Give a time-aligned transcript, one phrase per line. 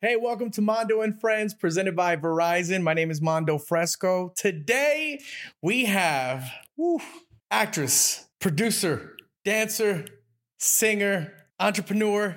[0.00, 2.82] Hey, welcome to Mondo and Friends, presented by Verizon.
[2.82, 4.32] My name is Mondo Fresco.
[4.36, 5.18] Today
[5.60, 7.00] we have whew,
[7.50, 10.04] actress, producer, dancer,
[10.56, 12.34] singer, entrepreneur.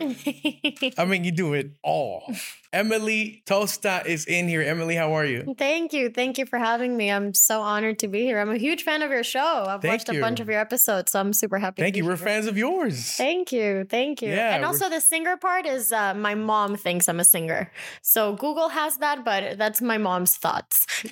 [0.98, 2.34] I mean, you do it all.
[2.74, 4.62] Emily Tosta is in here.
[4.62, 5.56] Emily, how are you?
[5.58, 6.10] Thank you.
[6.10, 7.12] Thank you for having me.
[7.12, 8.40] I'm so honored to be here.
[8.40, 9.66] I'm a huge fan of your show.
[9.68, 11.82] I've Thank watched a bunch of your episodes, so I'm super happy.
[11.82, 12.06] Thank you.
[12.06, 12.26] We're here.
[12.26, 13.16] fans of yours.
[13.18, 13.86] Thank you.
[13.90, 14.30] Thank you.
[14.30, 17.72] Yeah, and also, the singer part is uh, my mom thinks I'm a singer.
[18.02, 20.88] So Google has that, but that's my mom's thoughts.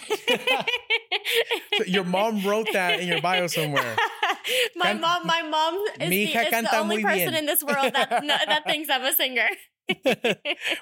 [1.77, 3.95] So your mom wrote that in your bio somewhere.
[4.75, 7.35] my Can- mom, my mom is, the, is the only person bien.
[7.35, 9.47] in this world that that thinks I'm a singer.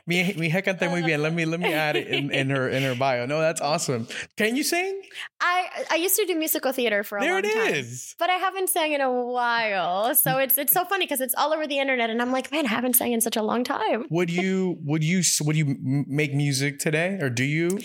[0.05, 1.21] mi, mi hija canta muy bien.
[1.21, 3.25] Let me let me add it in, in her in her bio.
[3.25, 4.05] No, that's awesome.
[4.35, 5.01] Can you sing?
[5.39, 7.73] I I used to do musical theater for a There long it time.
[7.73, 8.15] is.
[8.19, 10.13] But I haven't sang in a while.
[10.13, 12.65] So it's it's so funny because it's all over the internet and I'm like, man,
[12.65, 14.05] I haven't sang in such a long time.
[14.09, 17.79] Would you would you would you make music today or do you?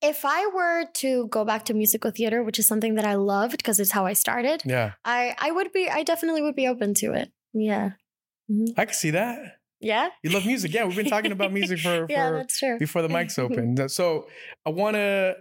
[0.00, 3.56] If I were to go back to musical theater, which is something that I loved
[3.58, 6.94] because it's how I started, Yeah, I I would be I definitely would be open
[6.94, 7.32] to it.
[7.52, 7.90] Yeah.
[8.50, 8.74] Mhm.
[8.76, 9.56] I can see that.
[9.80, 10.08] Yeah.
[10.22, 10.72] You love music.
[10.72, 12.78] Yeah, we've been talking about music for, for Yeah, that's true.
[12.78, 13.88] before the mics open.
[13.88, 14.26] So
[14.66, 15.36] I want to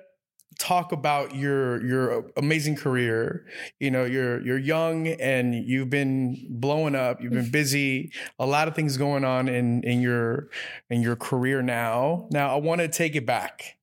[0.59, 3.45] talk about your your amazing career.
[3.79, 7.21] You know, you're you're young and you've been blowing up.
[7.21, 8.11] You've been busy.
[8.39, 10.49] A lot of things going on in in your
[10.89, 12.27] in your career now.
[12.31, 13.76] Now I want to take it back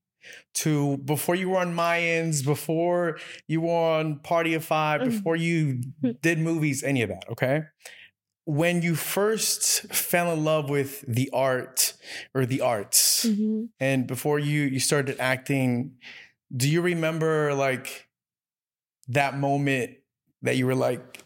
[0.54, 5.04] to before you were on Mayans, before you were on Party of 5, Mhm.
[5.04, 5.80] before you
[6.22, 7.62] did movies, any of that, okay?
[8.46, 11.94] When you first fell in love with the art
[12.34, 13.70] or the arts, Mhm.
[13.80, 15.96] and before you you started acting,
[16.54, 18.08] do you remember like
[19.08, 19.96] that moment
[20.42, 21.22] that you were like,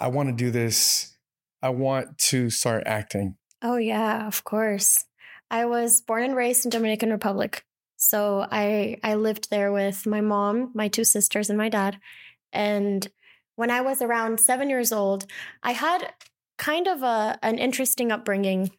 [0.00, 1.16] I want to do this.
[1.62, 3.36] I want to start acting.
[3.62, 5.04] Oh yeah, of course.
[5.50, 7.64] I was born and raised in Dominican Republic.
[8.08, 11.98] So I I lived there with my mom, my two sisters and my dad.
[12.52, 13.08] And
[13.56, 15.26] when I was around 7 years old,
[15.62, 16.12] I had
[16.58, 18.70] kind of a an interesting upbringing.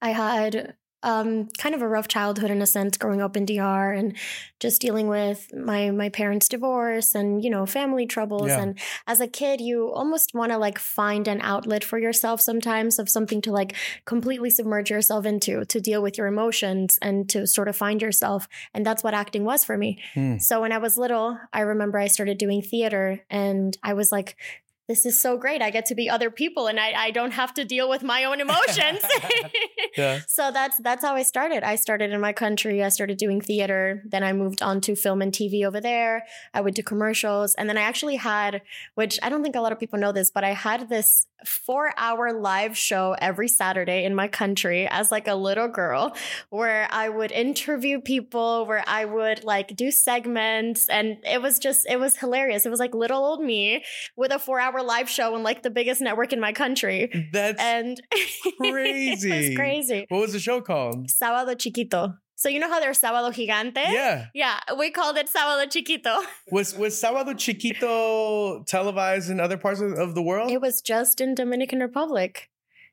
[0.00, 3.92] I had um, kind of a rough childhood in a sense, growing up in DR
[3.92, 4.16] and
[4.58, 8.48] just dealing with my my parents' divorce and you know family troubles.
[8.48, 8.60] Yeah.
[8.60, 12.98] And as a kid, you almost want to like find an outlet for yourself sometimes
[12.98, 17.46] of something to like completely submerge yourself into to deal with your emotions and to
[17.46, 18.48] sort of find yourself.
[18.74, 19.98] And that's what acting was for me.
[20.14, 20.38] Hmm.
[20.38, 24.36] So when I was little, I remember I started doing theater and I was like,
[24.88, 25.62] this is so great.
[25.62, 28.24] I get to be other people and I, I don't have to deal with my
[28.24, 29.00] own emotions.
[29.96, 30.20] Yeah.
[30.28, 31.62] So that's that's how I started.
[31.62, 32.82] I started in my country.
[32.82, 34.02] I started doing theater.
[34.04, 36.24] Then I moved on to film and TV over there.
[36.52, 37.54] I went to commercials.
[37.54, 38.60] And then I actually had,
[38.94, 41.92] which I don't think a lot of people know this, but I had this four
[41.96, 46.14] hour live show every Saturday in my country as like a little girl
[46.50, 50.88] where I would interview people, where I would like do segments.
[50.88, 52.66] And it was just, it was hilarious.
[52.66, 53.84] It was like little old me
[54.16, 57.28] with a four hour live show on like the biggest network in my country.
[57.32, 58.00] That's And
[58.60, 59.30] crazy.
[59.32, 60.06] it's crazy.
[60.08, 61.08] What was the show called?
[61.08, 62.14] Sábado Chiquito.
[62.38, 63.76] So you know how there's Sábado Gigante?
[63.76, 64.26] Yeah.
[64.34, 66.18] Yeah, we called it Sábado Chiquito.
[66.50, 70.50] Was was Sábado Chiquito televised in other parts of, of the world?
[70.50, 72.50] It was just in Dominican Republic.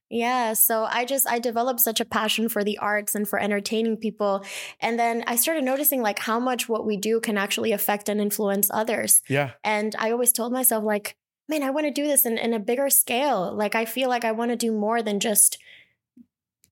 [0.10, 3.98] Yeah, so I just I developed such a passion for the arts and for entertaining
[3.98, 4.46] people
[4.80, 8.22] and then I started noticing like how much what we do can actually affect and
[8.22, 9.22] influence others.
[9.28, 9.52] yeah.
[9.64, 11.16] And I always told myself like,
[11.48, 13.54] man, I want to do this in, in a bigger scale.
[13.54, 15.58] Like I feel like I want to do more than just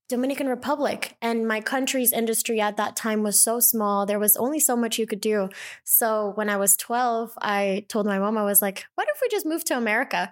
[0.08, 4.04] Dominican Republic and my country's industry at that time was so small.
[4.04, 5.48] There was only so much you could do.
[5.84, 9.28] So when I was 12, I told my mom, I was like, what if we
[9.28, 10.30] just move to America?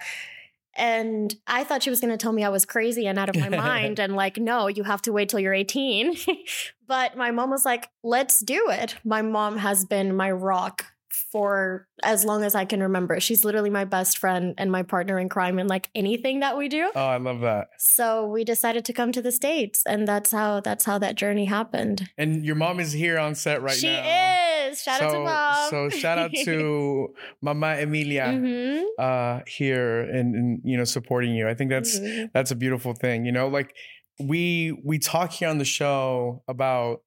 [0.76, 3.36] And I thought she was going to tell me I was crazy and out of
[3.36, 6.14] my mind and like, no, you have to wait till you're 18.
[6.86, 8.96] but my mom was like, let's do it.
[9.02, 13.20] My mom has been my rock for as long as I can remember.
[13.20, 16.68] She's literally my best friend and my partner in crime in like anything that we
[16.68, 16.90] do.
[16.94, 17.68] Oh, I love that.
[17.78, 21.46] So we decided to come to the states, and that's how that's how that journey
[21.46, 22.08] happened.
[22.16, 24.02] And your mom is here on set right she now.
[24.02, 24.82] She is.
[24.82, 25.70] Shout so, out to mom.
[25.70, 31.48] So shout out to Mama Emilia Mhm, uh, here and, and you know supporting you.
[31.48, 32.30] I think that's mhm.
[32.32, 33.24] that's a beautiful thing.
[33.24, 33.74] You know, like
[34.18, 37.02] we we talk here on the show about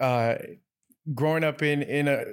[0.00, 0.36] uh
[1.14, 2.24] growing up in in a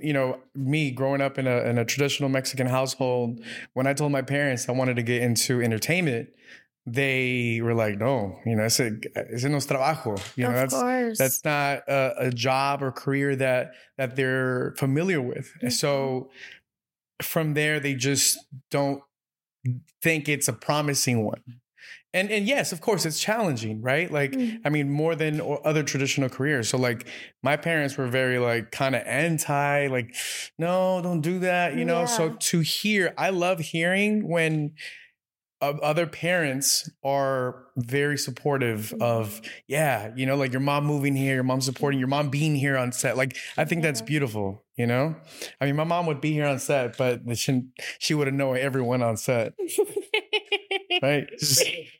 [0.00, 3.40] you know me growing up in a in a traditional Mexican household
[3.74, 6.28] when I told my parents I wanted to get into entertainment
[6.86, 10.74] they were like no you know ese, ese no es trabajo you know of that's
[10.74, 11.18] course.
[11.18, 15.72] that's not a, a job or career that that they're familiar with Mhm.
[15.72, 16.30] so
[17.22, 18.38] from there they just
[18.70, 19.02] don't
[20.02, 21.42] think it's a promising one
[22.12, 24.10] and and yes, of course, it's challenging, right?
[24.10, 24.60] Like, Mm.
[24.64, 26.68] I mean, more than other traditional careers.
[26.68, 27.06] So, like,
[27.42, 30.14] my parents were very like kind of anti, like,
[30.58, 32.06] no, don't do that, you know.
[32.06, 34.72] So to hear, I love hearing when
[35.62, 41.34] uh, other parents are very supportive of, yeah, you know, like your mom moving here,
[41.34, 43.16] your mom supporting, your mom being here on set.
[43.16, 45.14] Like, I think that's beautiful, you know.
[45.60, 47.62] I mean, my mom would be here on set, but she
[47.98, 49.52] she wouldn't know everyone on set
[51.02, 51.28] right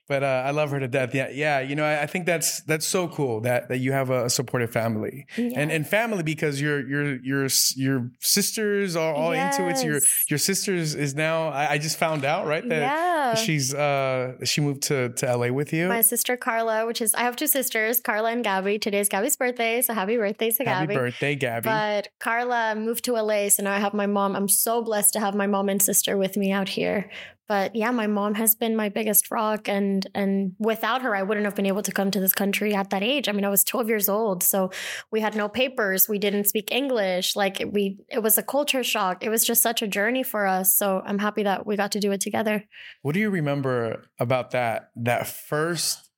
[0.08, 2.60] but uh, i love her to death yeah yeah you know I, I think that's
[2.64, 5.60] that's so cool that that you have a, supportive family and Yeah.
[5.76, 10.24] and family because your your your your sisters are all into it your Yes.
[10.28, 13.34] your sisters is now I, I just found out right that yeah.
[13.34, 17.20] she's uh she moved to to la with you My sister Carla, which is I
[17.22, 18.78] have two sisters, Carla and Gabby.
[18.78, 20.94] Today's Gabby's birthday, so happy birthday to happy Gabby.
[20.94, 24.36] birthday gabby But Carla moved to LA, so now I have my mom.
[24.36, 27.10] I'm so blessed to have my mom and sister with me out here.
[27.48, 31.46] But yeah, my mom has been my biggest rock, and and without her, I wouldn't
[31.46, 33.28] have been able to come to this country at that age.
[33.28, 34.70] I mean, I was 12 years old, so
[35.10, 37.34] we had no papers, we didn't speak English.
[37.34, 39.24] Like we, it was a culture shock.
[39.24, 40.74] It was just such a journey for us.
[40.76, 42.64] So I'm happy that we got to do it together.
[43.02, 46.08] what do you remember about that that first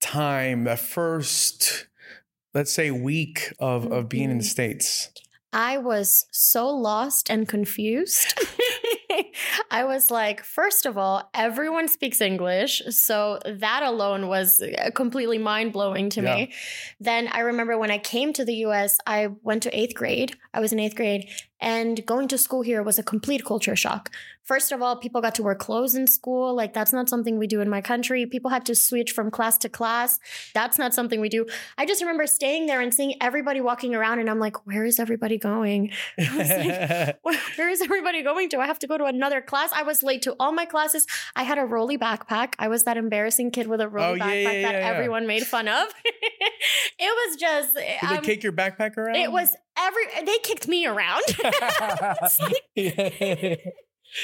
[0.00, 1.86] time that first
[2.54, 4.48] let's say week of of being in the Mhm.
[4.48, 5.10] states
[5.56, 8.38] I was so lost and confused.
[9.70, 12.82] I was like, first of all, everyone speaks English.
[12.90, 16.52] So that alone was uh, completely mind blowing to me.
[17.00, 20.36] Then I remember when I came to the US, I went to eighth grade.
[20.52, 21.30] I was in eighth grade,
[21.60, 24.10] and going to school here was a complete culture shock.
[24.42, 26.54] First of all, people got to wear clothes in school.
[26.54, 28.26] Like, that's not something we do in my country.
[28.26, 30.20] People had to switch from class to class.
[30.54, 31.46] That's not something we do.
[31.76, 35.00] I just remember staying there and seeing everybody walking around, and I'm like, where is
[35.00, 35.90] everybody going?
[36.18, 37.18] like,
[37.56, 38.58] Where is everybody going to?
[38.58, 39.72] I have to go to another class.
[39.72, 41.06] I was late to all my classes.
[41.34, 42.54] I had a rolly backpack.
[42.58, 44.88] I was that embarrassing kid with a rolly Oh, backpack yeah, that yeah, yeah.
[44.88, 45.88] everyone made fun of.
[46.04, 47.74] it was just.
[47.74, 49.16] Did um, they kick your backpack around?
[49.16, 50.04] it was every.
[50.24, 51.22] They kicked me around.
[52.40, 53.60] Like- it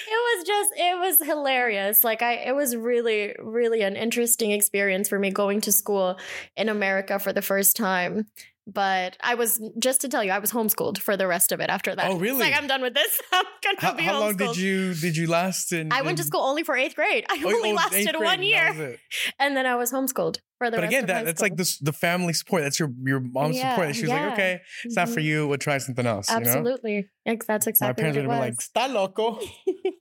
[0.09, 5.19] was just it was hilarious like i it was really really an interesting experience for
[5.19, 6.19] me going to school
[6.57, 8.27] in america for the first time
[8.67, 11.69] but i was just to tell you i was homeschooled for the rest of it
[11.69, 12.39] after that Oh, It's really?
[12.41, 15.27] like i'm done with this i'm gonna how, be how long did you did you
[15.29, 15.93] last in?
[15.93, 18.61] i went to school only for eighth grade i Oh, only oh, lasted one year
[18.73, 19.01] that was it.
[19.41, 22.33] and then i was homeschooled for the But again, that that's like this the family
[22.33, 22.63] support.
[22.63, 23.95] That's your your mom's Yeah, support.
[23.97, 24.25] She was yeah.
[24.25, 25.25] like, okay, it's not for Mhm.
[25.31, 25.49] you.
[25.49, 26.29] We'll try something else.
[26.31, 26.41] You know?
[26.41, 29.39] absolutely that's My exactly parents what would have been like, "Está loco."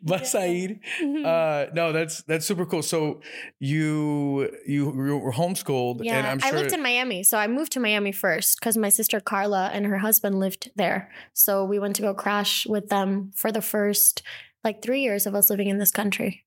[0.04, 0.80] Vas a ir.
[1.02, 1.26] Mhm.
[1.26, 2.82] Uh, no, that's that's super cool.
[2.84, 3.22] So
[3.60, 7.24] you you, you were homeschooled, Yeah, and I'm sure I lived in Miami.
[7.24, 11.12] So I moved to Miami first because my sister Carla and her husband lived there.
[11.34, 14.22] So we went to go crash with them for the first
[14.64, 16.44] like three years of us living in this country.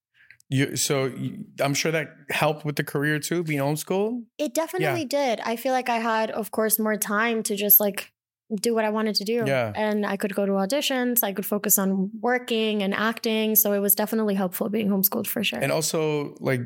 [0.51, 0.77] You.
[0.77, 1.13] So
[1.61, 4.25] I'm sure that helped with the career too, being homeschooled.
[4.37, 5.41] It definitely did.
[5.41, 8.13] I feel like I had, of course, more time to just like
[8.61, 9.45] do what I wanted to do.
[9.47, 9.73] Yeah.
[9.75, 13.55] And I could go to auditions, I could focus on working and acting.
[13.55, 15.61] So it was definitely helpful being homeschooled for sure.
[15.61, 16.61] and also like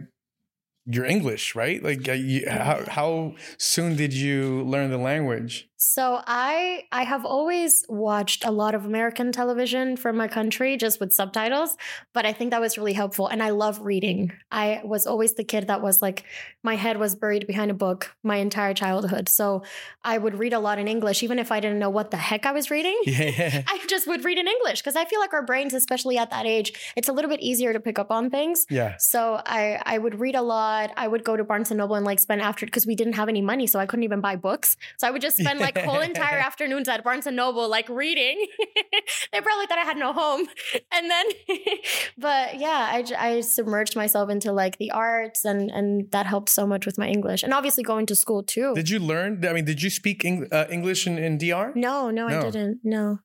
[0.86, 1.82] your English, right?
[1.82, 5.68] Like, uh, you, how how soon did you learn the language?
[5.86, 10.98] So I I have always watched a lot of American television from my country just
[10.98, 11.76] with subtitles,
[12.14, 14.32] but I think that was really helpful and I love reading.
[14.50, 16.24] I was always the kid that was like
[16.62, 19.28] my head was buried behind a book my entire childhood.
[19.28, 19.62] So
[20.02, 22.46] I would read a lot in English even if I didn't know what the heck
[22.46, 22.98] I was reading.
[23.04, 26.30] Yeah, I just would read in English because I feel like our brains especially at
[26.30, 28.64] that age, it's a little bit easier to pick up on things.
[28.70, 28.96] yeah.
[28.98, 30.92] So I I would read a lot.
[30.96, 33.28] I would go to Barnes and Noble and like spend after because we didn't have
[33.28, 34.78] any money, so I couldn't even buy books.
[34.96, 38.46] So I would just spend like whole entire afternoons at Barnes and Noble like reading.
[39.32, 40.46] they probably thought I had no home,
[40.92, 41.26] and then,
[42.18, 46.66] but yeah, I, I submerged myself into like the arts and and that helped so
[46.66, 48.74] much with my English and obviously going to school too.
[48.74, 49.44] Did you learn?
[49.46, 51.72] I mean, did you speak Eng- uh, English in, in DR?
[51.74, 52.38] no, no, No.
[52.38, 52.80] I didn't.
[52.84, 53.18] No.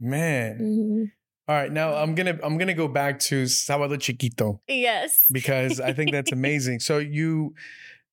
[0.00, 0.58] Man.
[0.60, 1.10] Mhm.
[1.46, 5.24] All right, now I'm gonna I'm gonna go back to Sábado Chiquito Yes.
[5.30, 6.80] because I think that's amazing.
[6.80, 7.54] So you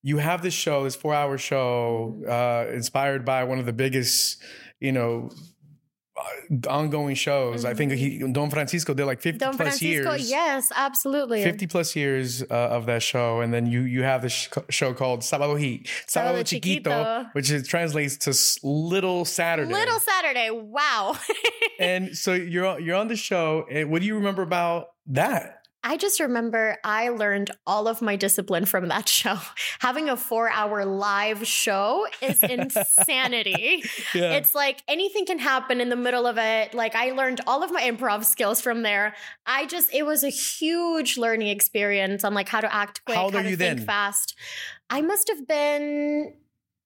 [0.03, 4.41] you have this show, this four hour show, uh, inspired by one of the biggest,
[4.79, 5.29] you know,
[6.17, 7.65] uh, ongoing shows.
[7.65, 10.11] I think he Don Francisco did like 50 Don plus Francisco.
[10.11, 10.29] years.
[10.29, 11.43] Yes, absolutely.
[11.43, 14.93] 50 plus years uh, of that show and then you you have this sh- show
[14.93, 17.29] called Sábado Heat Sábado, Sábado Chiquito, Chiquito.
[17.33, 20.49] which is, translates to Little Saturday Little Saturday.
[20.51, 21.15] Wow.
[21.79, 25.97] and so you're you're on the show and what do you remember about that I
[25.97, 29.37] just remember I learned all of my discipline from that show.
[29.79, 33.83] Having a four hour live show is insanity.
[34.13, 34.33] Yeah.
[34.33, 36.73] It's like anything can happen in the middle of it.
[36.73, 39.15] Like I learned all of my improv skills from there.
[39.45, 43.27] I just, it was a huge learning experience on like how to act quick, How
[43.27, 43.85] are to you think then?
[43.85, 44.35] fast.
[44.89, 46.33] I must have been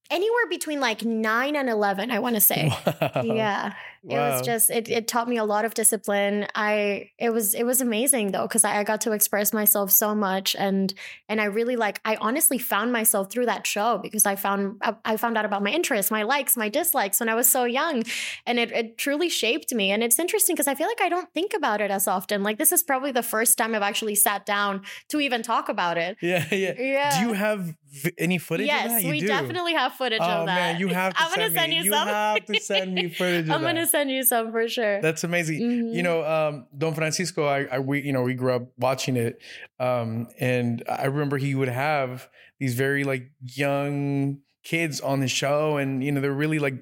[0.09, 2.71] anywhere between like nine and 11, I want to say.
[2.85, 3.21] Wow.
[3.23, 3.73] Yeah.
[4.07, 4.33] It Wow.
[4.37, 6.45] was just it, it taught me a lot of discipline.
[6.53, 10.13] I it was it was amazing though because I, I got to express myself so
[10.13, 10.93] much and
[11.27, 14.93] and I really like I honestly found myself through that show because I found I,
[15.05, 18.03] I found out about my interests, my likes, my dislikes when I was so young,
[18.45, 19.89] and it it truly shaped me.
[19.89, 22.43] And it's interesting because I feel like I don't think about it as often.
[22.43, 25.97] Like this is probably the first time I've actually sat down to even talk about
[25.97, 26.17] it.
[26.21, 26.73] Yeah, yeah.
[26.77, 27.19] Yeah.
[27.19, 27.73] Do you have
[28.17, 29.03] any footage yes, of that?
[29.03, 29.27] You we do.
[29.27, 30.55] definitely have footage Oh of that.
[30.55, 31.77] man, you have to I'm gonna send, send me.
[31.77, 32.07] you you some.
[32.07, 33.67] have to send me footage of I'm that.
[33.67, 35.01] gonna send you some for sure.
[35.01, 35.59] That's amazing.
[35.61, 36.03] You Mhm.
[36.03, 39.41] know, um, Don Francisco, I, I, we, you know, we grew up watching it,
[39.79, 45.77] um, and I remember he would have these very like young kids on the show,
[45.77, 46.75] and you know, they're really like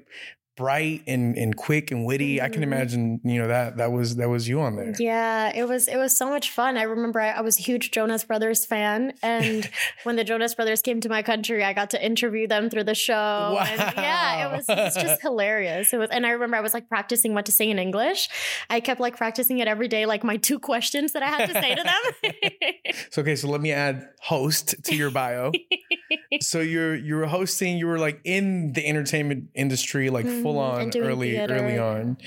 [0.55, 2.41] bright and and quick and witty.
[2.41, 2.63] I can Mhm.
[2.65, 4.93] imagine, you know, that that was that was you on there.
[4.99, 6.77] Yeah, it was it was so much fun.
[6.77, 9.67] I remember I, I was a huge Jonas Brothers fan, and
[10.03, 12.95] when the Jonas Brothers came to my country, I got to interview them through the
[12.95, 13.57] show.
[13.59, 15.91] And yeah, it was, it was just hilarious.
[15.93, 18.29] It was, and I remember I was like practicing what to say in English.
[18.69, 21.53] I kept like practicing it every day, like my two questions that I had to
[21.53, 22.31] say to them.
[23.09, 25.51] So okay, so let me add host to your bio.
[26.41, 30.61] so you're you were hosting, you were like in the entertainment industry, like Mhm, full
[30.75, 31.55] and on early theater.
[31.55, 32.17] early on,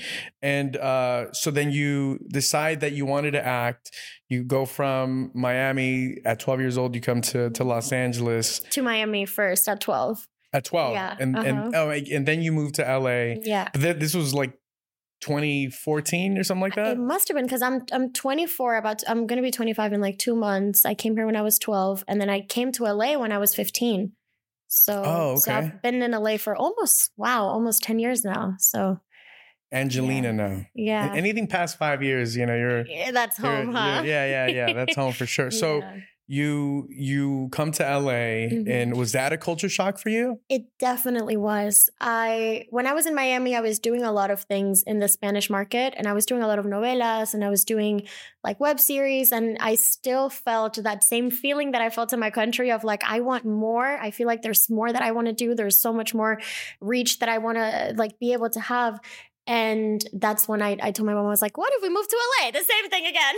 [0.41, 3.91] and uh, so then you decide that you wanted to act.
[4.29, 6.95] You go from Miami at 12 years old.
[6.95, 10.27] You come to to Los Angeles to Miami first at twelve.
[10.53, 11.71] at 12, Yeah, and and uh-huh.
[11.75, 13.35] oh, and then you moved to LA.
[13.43, 13.69] Yeah.
[13.73, 14.53] But th- this was like
[15.21, 16.87] 2014 or something like that.
[16.93, 18.77] It must have been because I'm I'm 24.
[18.77, 20.85] About I'm gonna be 25 in like two months.
[20.85, 23.37] I came here when I was 12, and then I came to LA when I
[23.37, 24.11] was 15.
[24.67, 25.57] So, Oh, so okay.
[25.67, 28.55] I've been in LA for almost wow, almost 10 years now.
[28.59, 28.99] So
[29.73, 30.65] Angeleno now.
[30.75, 34.01] yeah, Anything past five years, you know, you're Yeah, that's You're- home, you're- huh?
[34.05, 34.73] Yeah, yeah, yeah.
[34.73, 35.51] That's home for sure.
[35.51, 35.95] So Yeah.
[36.27, 38.69] You you come to LA, Mhm.
[38.69, 40.39] and was that a culture shock for you?
[40.49, 41.89] It definitely was.
[42.01, 45.07] I when I was in Miami, I was doing a lot of things in the
[45.07, 48.07] Spanish market and I was doing a lot of novelas and I was doing
[48.43, 52.29] like web series and I still felt that same feeling that I felt in my
[52.29, 53.87] country of like I want more.
[53.97, 55.55] I feel like there's more that I want to do.
[55.55, 56.39] There's so much more
[56.81, 58.99] reach that I want to like be able to have.
[59.47, 62.07] And that's when I, I told my mom, I was like, what if we move
[62.07, 62.51] to LA?
[62.51, 63.35] The same thing again.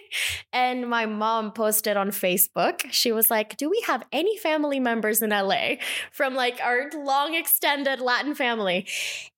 [0.52, 2.90] and my mom posted on Facebook.
[2.90, 5.76] She was like, Do we have any family members in LA
[6.10, 8.88] from like our long extended Latin family?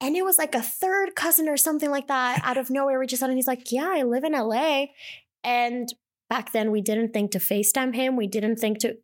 [0.00, 2.98] And it was like a third cousin or something like that out of nowhere.
[2.98, 4.86] We just and he's like, Yeah, I live in LA.
[5.42, 5.88] And
[6.30, 8.16] back then we didn't think to FaceTime him.
[8.16, 8.96] We didn't think to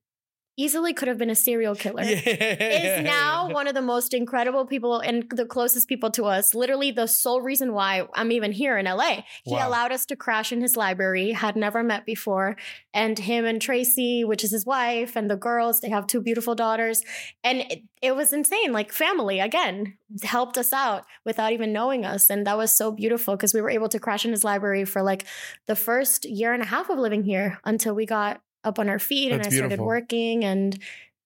[0.56, 5.00] easily could have been a serial killer is now one of the most incredible people
[5.00, 6.54] and the closest people to us.
[6.54, 9.22] Literally, the sole reason why I'm even here in LA.
[9.44, 9.68] He Wow.
[9.68, 12.56] allowed us to crash in his library, had never met before.
[12.92, 16.54] And him and Tracy, which is his wife, and the girls, they have two beautiful
[16.54, 17.02] daughters.
[17.42, 18.72] And it, it was insane.
[18.72, 22.28] Like, family, again, helped us out without even knowing us.
[22.28, 25.02] And that was so beautiful because we were able to crash in his library for
[25.02, 25.24] like
[25.66, 28.98] the first year and a half of living here until we got up on our
[28.98, 30.78] feet and That's I started working and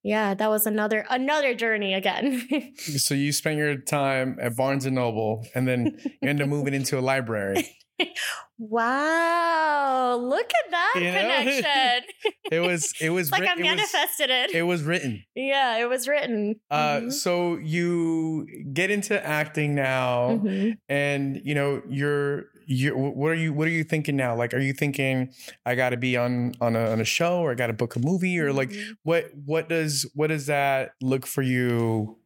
[0.06, 2.46] yeah, that was another another journey again.
[2.76, 6.74] so you spent your time at Barnes and Noble, and then you end up moving
[6.74, 7.74] into a library.
[8.58, 12.02] wow, look at that You connection.
[12.52, 14.54] It was it was like writ- I it was, manifested it.
[14.54, 15.24] it was written.
[15.34, 16.56] yeah, it was written.
[16.70, 17.12] Uh, Mhm.
[17.12, 20.76] So you get into acting now, Mhm.
[20.90, 24.58] and you know you're you what are you what are you thinking now like are
[24.60, 25.32] you thinking
[25.66, 27.96] i got to be on on a, on a show or i got to book
[27.96, 28.96] a movie or like Mhm.
[29.02, 32.18] what what does what does that look for you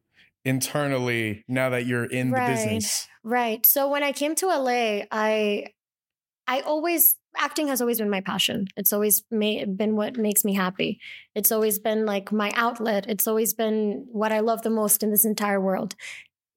[0.45, 2.47] internally now that you're in Right.
[2.47, 3.67] the business Right.
[3.67, 5.67] So when I came to LA, I
[6.47, 8.69] I always acting has always been my passion.
[8.75, 10.99] It's always ma- been what makes me happy.
[11.35, 13.05] It's always been like my outlet.
[13.07, 15.95] It's always been what I love the most in this entire world.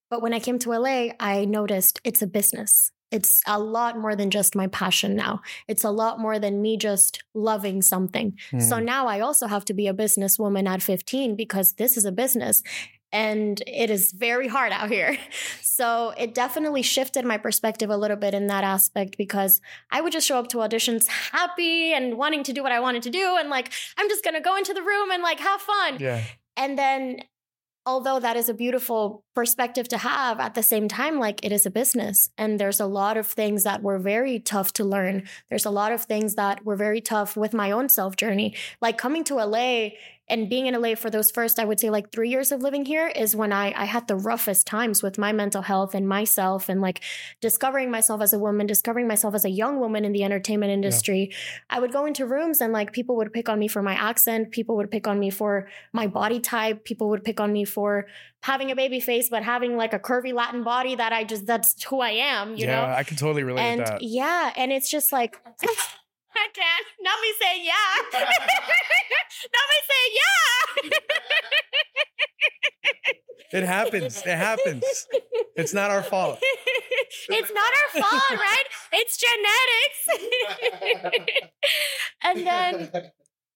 [0.09, 2.91] But when I came to LA, I noticed it's a business.
[3.11, 5.41] It's a lot more than just my passion now.
[5.67, 8.37] It's a lot more than me just loving something.
[8.59, 8.85] So Hmm.
[8.85, 12.63] now I also have to be a businesswoman at 15 because this is a business
[13.13, 15.17] and it is very hard out here.
[15.81, 20.13] So it definitely shifted my perspective a little bit in that aspect because I would
[20.13, 23.35] just show up to auditions happy and wanting to do what I wanted to do
[23.39, 25.97] and like I'm just going to go into the room and like have fun.
[25.99, 26.21] yeah
[26.55, 27.21] And then
[27.85, 31.65] although that is a beautiful perspective to have at the same time like it is
[31.65, 35.65] a business and there's a lot of things that were very tough to learn there's
[35.65, 39.23] a lot of things that were very tough with my own self journey like coming
[39.23, 39.89] to LA
[40.31, 42.85] and being in LA for those first, I would say like three years of living
[42.85, 46.69] here is when I, I had the roughest times with my mental health and myself
[46.69, 47.01] and like
[47.41, 51.27] discovering myself as a woman, discovering myself as a young woman in the entertainment industry.
[51.29, 51.37] Yeah.
[51.69, 54.51] I would go into rooms and like people would pick on me for my accent.
[54.51, 56.85] People would pick on me for my body type.
[56.85, 58.07] People would pick on me for
[58.43, 61.81] having a baby face, but having like a curvy Latin body that I just, that's
[61.83, 62.81] who I am, you yeah, know?
[62.87, 64.01] Yeah, I can totally relate and that.
[64.01, 64.51] Yeah.
[64.55, 65.39] And it's just like,
[66.35, 66.81] I can.
[67.01, 68.19] Not me say yeah.
[69.53, 70.89] Not me say yeah.
[73.59, 74.21] it happens.
[74.25, 75.07] It happens.
[75.55, 76.39] It's not our fault.
[77.29, 78.63] it's not our fault, right?
[78.93, 81.11] It's genetics.
[82.23, 83.11] and then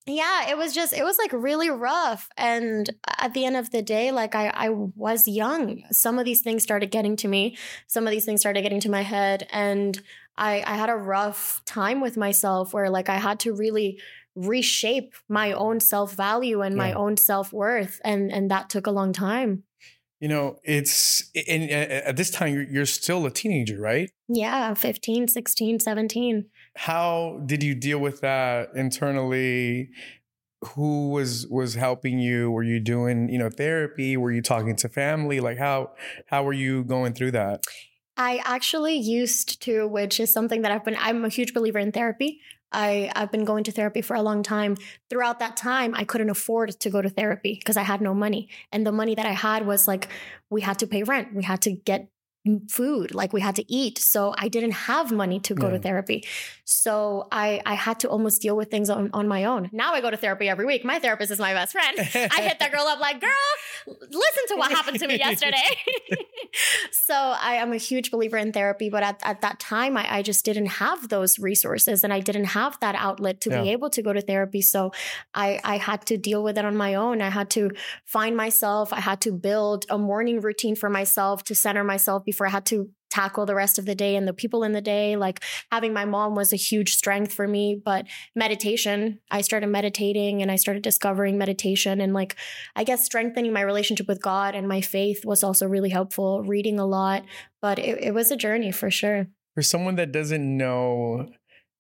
[0.08, 2.30] yeah, it was just it was like really rough.
[2.38, 5.84] And at the end of the day, like I I was young.
[5.92, 7.58] Some of these things started getting to me.
[7.88, 9.48] Some of these things started getting to my head.
[9.52, 10.00] And
[10.38, 14.00] I, I had a rough time with myself where like I had to really
[14.36, 16.84] reshape my own self value and yeah.
[16.84, 19.64] my own self worth, and and that took a long time.
[20.20, 24.12] You know, it's and uh, at this time you're, you're still a teenager, right?
[24.28, 26.46] Yeah, 15, 16, 17.
[26.76, 29.90] How did you deal with that internally?
[30.74, 32.52] Who was was helping you?
[32.52, 34.18] Were you doing, you know, therapy?
[34.18, 35.40] Were you talking to family?
[35.40, 35.92] Like how
[36.28, 37.62] how were you going through that?
[38.18, 41.92] I actually used to, which is something that I've been, I'm a huge believer in
[41.92, 42.40] therapy.
[42.72, 44.78] I, I've been going to therapy for a long time.
[45.10, 48.50] Throughout that time, I couldn't afford to go to therapy because I had no money.
[48.72, 50.10] And the money that I had was like,
[50.50, 52.10] we had to pay rent, we had to get
[52.70, 55.74] food like we had to eat so i didn't have money to go yeah.
[55.74, 56.24] to therapy.
[56.64, 59.70] So i i had to almost deal with things on, on my own.
[59.72, 60.86] Now i go to therapy every week.
[60.86, 61.98] My therapist is my best friend.
[62.00, 63.32] I hit that girl up like girl
[63.88, 65.64] listen to what happened to me yesterday.
[66.92, 70.22] So i am a huge believer in therapy but at, at that time I, I
[70.22, 73.62] just didn't have those resources and i didn't have that outlet to yeah.
[73.62, 74.62] be able to go to therapy.
[74.62, 74.92] So
[75.34, 77.22] i i had to deal with it on my own.
[77.22, 77.72] I had to
[78.06, 78.94] find myself.
[78.94, 82.66] I had to build a morning routine for myself to center myself before I had
[82.68, 85.16] to tackle the rest of the day and the people in the day.
[85.16, 90.42] Like having my mom was a huge strength for me, but meditation, I started meditating
[90.42, 92.36] and I started discovering meditation and like
[92.76, 96.78] I guess strengthening my relationship with God and my faith was also really helpful, reading
[96.78, 97.24] a lot,
[97.62, 99.28] but it, it was a journey for sure.
[99.54, 101.30] For someone that doesn't know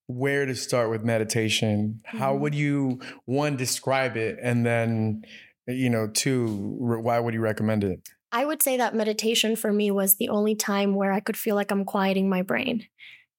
[0.07, 2.17] where to start with meditation, mm-hmm.
[2.17, 5.23] how would you one describe it and then
[5.67, 6.47] you know, two,
[6.79, 8.07] why would you recommend it?
[8.35, 11.55] I would say that meditation for me was the only time where I could feel
[11.55, 12.85] like I'm quieting my brain.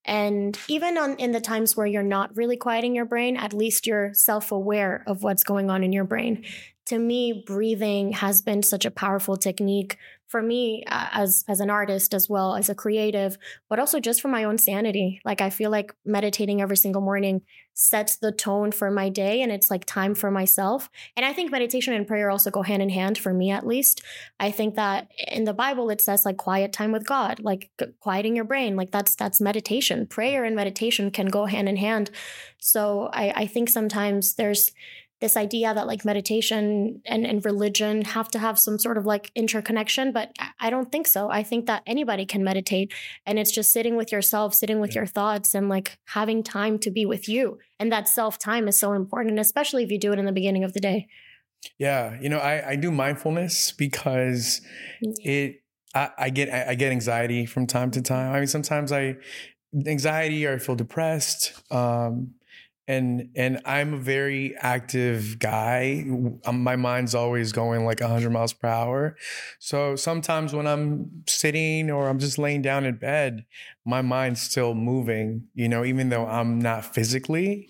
[0.06, 3.86] And even on in the times where you're not really quieting your brain, at least
[3.86, 6.46] you're self-aware of what's going on in your brain.
[6.86, 11.70] To me, breathing has been such a powerful technique for me uh, as as an
[11.70, 15.20] artist as well as a creative but also just for my own sanity.
[15.24, 17.42] Like i feel like meditating every single morning
[17.74, 20.88] sets the tone for my day and it's like time for myself.
[21.16, 24.02] And i think meditation and prayer also go hand in hand for me at least.
[24.40, 28.36] I think that in the bible it says like quiet time with god like quieting
[28.36, 28.76] your brain.
[28.76, 30.06] Like that's that's meditation.
[30.06, 32.10] Prayer and meditation can go hand in hand.
[32.58, 34.72] So i i think sometimes there's
[35.26, 39.32] this idea that like meditation and, and religion have to have some sort of like
[39.34, 41.28] interconnection, but I don't think so.
[41.28, 42.94] I think that anybody can meditate
[43.26, 45.00] and it's just sitting with yourself, sitting with yeah.
[45.00, 47.58] your thoughts and like having time to be with you.
[47.80, 50.62] And that self time is so important, especially if you do it in the beginning
[50.62, 51.08] of the day.
[51.76, 52.16] Yeah.
[52.20, 54.60] You know, I, I do mindfulness because
[55.02, 55.56] it,
[55.92, 58.32] I, I get, I get anxiety from time to time.
[58.32, 59.16] I mean, sometimes I,
[59.86, 61.52] anxiety or I feel depressed.
[61.72, 62.35] Um,
[62.88, 66.06] and and I'm a very active guy.
[66.44, 69.16] Um, my mind's always going like 100 miles per hour.
[69.58, 73.44] So sometimes when I'm sitting or I'm just laying down in bed,
[73.84, 77.68] my mind's still moving, you know, even though I'm not physically.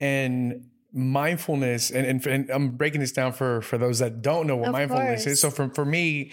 [0.00, 0.66] And
[0.96, 4.68] mindfulness and, and, and, i'm breaking this down for for those that don't know what
[4.68, 5.26] of mindfulness course.
[5.26, 6.32] is so for, for me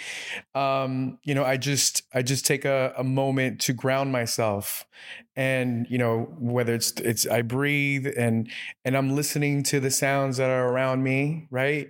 [0.56, 4.86] um you know i just i just take a, a moment to ground myself
[5.36, 8.50] and you know whether it's it's i breathe and
[8.86, 11.90] and i'm listening to the sounds that are around me right?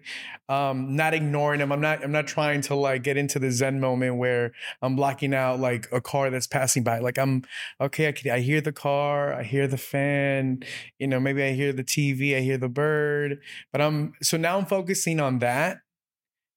[0.49, 3.79] Um not ignoring them i'm not i'm not trying to like get into the zen
[3.79, 6.99] moment where i'm blocking out like a car that's passing by.
[6.99, 7.43] Like i'm
[7.81, 10.63] okay i can, i hear the car i hear the fan
[10.99, 13.39] you know maybe i hear the tv i hear the bird
[13.71, 15.82] but i'm so now i'm focusing on that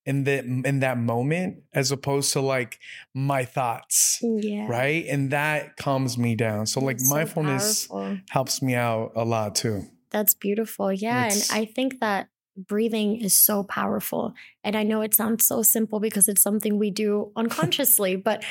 [0.07, 2.79] in that in that moment as opposed to like
[3.13, 4.67] my thoughts yeah.
[4.69, 5.05] right?
[5.07, 6.67] And that calms me down.
[6.67, 9.83] So like That's mindfulness so helps me out a lot too.
[10.11, 10.93] That's beautiful.
[10.93, 14.35] Yeah it's, and i think that breathing is so powerful.
[14.65, 18.45] And I know it sounds so simple because it's something we do unconsciously, but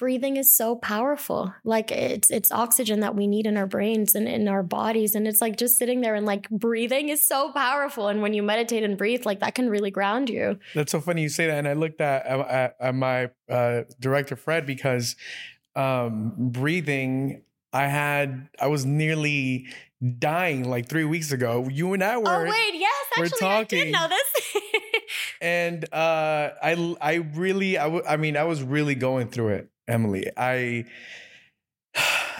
[0.00, 1.54] breathing is so powerful.
[1.62, 5.14] Like it's it's oxygen that we need in our brains and in our bodies.
[5.14, 8.08] And it's like just sitting there and like breathing is so powerful.
[8.08, 10.58] And when you meditate and breathe, like that can really ground you.
[10.74, 11.58] That's so funny you say that.
[11.58, 15.14] And I looked at at, at my uh, director Fred because
[15.76, 17.42] um, breathing.
[17.72, 19.68] I had I was nearly
[20.18, 21.68] dying like three weeks ago.
[21.70, 22.24] You and I were.
[22.26, 23.80] Oh wait, yes, actually, talking.
[23.80, 24.62] I did know this.
[25.40, 29.70] and uh, I I really I, w- I mean I was really going through it
[29.90, 30.30] Emily.
[30.36, 30.84] I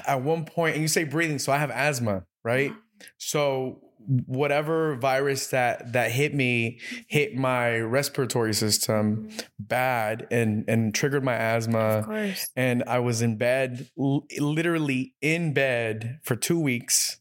[0.06, 2.72] at one point, and you say breathing, so I have asthma, right?
[3.18, 3.80] So
[4.26, 9.38] whatever virus that that hit me hit my respiratory system mm-hmm.
[9.58, 16.34] bad and and triggered my asthma and i was in bed literally in bed for
[16.34, 17.18] 2 weeks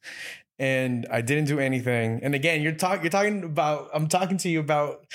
[0.58, 4.50] and i didn't do anything and again you're talking you're talking about i'm talking to
[4.50, 5.06] you about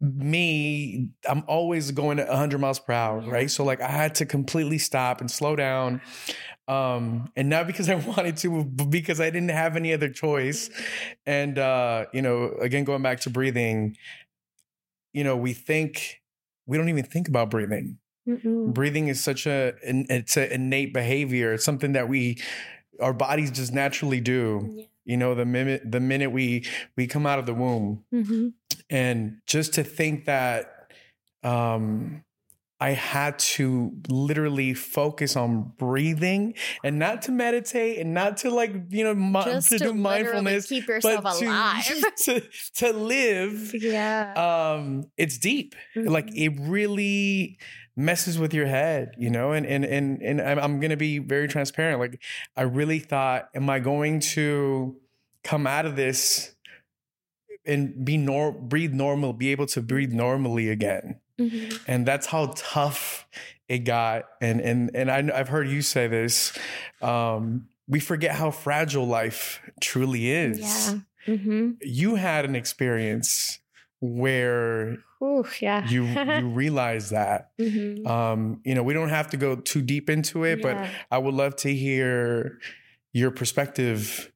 [0.00, 3.50] me, I'm always going at 100 miles per hour, right?
[3.50, 6.00] So like I had to completely stop and slow down.
[6.68, 10.70] Um, and not because I wanted to, but because I didn't have any other choice.
[11.26, 13.96] And uh, you know, again, going back to breathing,
[15.12, 16.20] you know, we think
[16.66, 17.98] we don't even think about breathing.
[18.28, 18.74] Mm-mm.
[18.74, 21.54] Breathing is such a it's an innate behavior.
[21.54, 22.40] It's something that we
[23.00, 24.74] our bodies just naturally do.
[24.76, 24.84] Yeah.
[25.08, 28.48] You know, the minute the minute we we come out of the womb, mm-hmm.
[28.90, 30.92] and just to think that
[31.42, 32.24] um,
[32.78, 38.72] I had to literally focus on breathing and not to meditate and not to like
[38.90, 42.42] you know mi- to, to, do mindfulness, keep yourself but alive, to,
[42.76, 43.74] to live.
[43.74, 45.74] Yeah, um, it's deep.
[45.96, 46.08] Mm-hmm.
[46.08, 47.58] Like it really
[47.98, 51.48] messes with your head, you know, and and and and I'm going to be very
[51.48, 51.98] transparent.
[51.98, 52.22] Like
[52.56, 54.96] I really thought, am I going to
[55.42, 56.54] come out of this
[57.66, 61.20] and be nor breathe normal, be able to breathe normally again?
[61.38, 61.76] Mm-hmm.
[61.86, 63.26] And that's how tough
[63.68, 64.26] it got.
[64.40, 66.56] And and and I, I've heard you say this.
[67.02, 70.60] Um, we forget how fragile life truly is.
[70.60, 70.98] Yeah.
[71.26, 71.70] Mm-hmm.
[71.82, 73.58] You had an experience
[74.00, 75.88] where Ooh, yeah.
[75.88, 77.50] you you realize that.
[77.60, 78.06] Mm-hmm.
[78.06, 80.74] Um, you know, we don't have to go too deep into it, yeah.
[80.74, 82.58] but I would love to hear
[83.12, 84.32] your perspective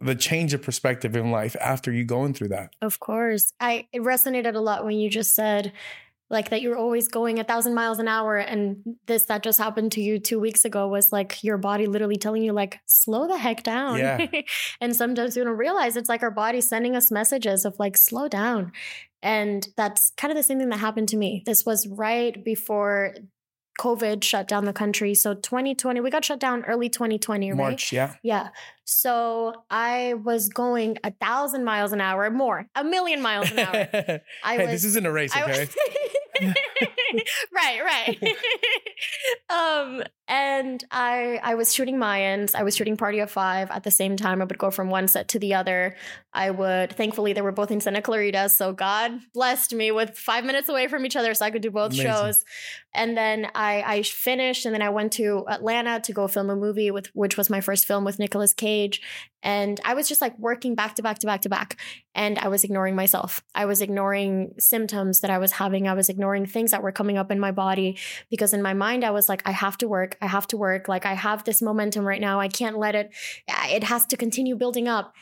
[0.00, 2.74] the change of perspective in life after you going through that.
[2.82, 3.52] Of course.
[3.60, 5.72] I it resonated a lot when you just said
[6.30, 9.92] like that you're always going a thousand miles an hour and this that just happened
[9.92, 13.36] to you two weeks ago was like your body literally telling you like slow the
[13.36, 14.26] heck down yeah.
[14.80, 18.28] and sometimes we don't realize it's like our body sending us messages of like slow
[18.28, 18.72] down
[19.22, 23.14] and that's kind of the same thing that happened to me this was right before
[23.80, 25.14] COVID shut down the country.
[25.14, 27.56] So 2020, we got shut down early 2020, right?
[27.56, 28.14] March, yeah.
[28.22, 28.48] Yeah.
[28.84, 33.88] So I was going a thousand miles an hour, more, a million miles an hour.
[34.44, 35.66] I hey, was, this isn't a race, okay?
[37.54, 38.18] right, right.
[39.50, 42.54] um, and I I was shooting Mayans.
[42.54, 44.40] I was shooting Party of Five at the same time.
[44.40, 45.96] I would go from one set to the other.
[46.32, 50.44] I would thankfully they were both in Santa Clarita, so God blessed me with five
[50.44, 52.06] minutes away from each other, so I could do both Amazing.
[52.06, 52.44] shows.
[52.94, 56.56] And then I I finished, and then I went to Atlanta to go film a
[56.56, 59.02] movie with which was my first film with Nicolas Cage.
[59.42, 61.80] And I was just like working back to back to back to back.
[62.14, 63.42] And I was ignoring myself.
[63.54, 65.88] I was ignoring symptoms that I was having.
[65.88, 67.96] I was ignoring things that were coming up in my body
[68.30, 70.18] because in my mind, I was like, I have to work.
[70.20, 70.88] I have to work.
[70.88, 72.40] Like, I have this momentum right now.
[72.40, 73.10] I can't let it,
[73.48, 75.14] uh, it has to continue building up.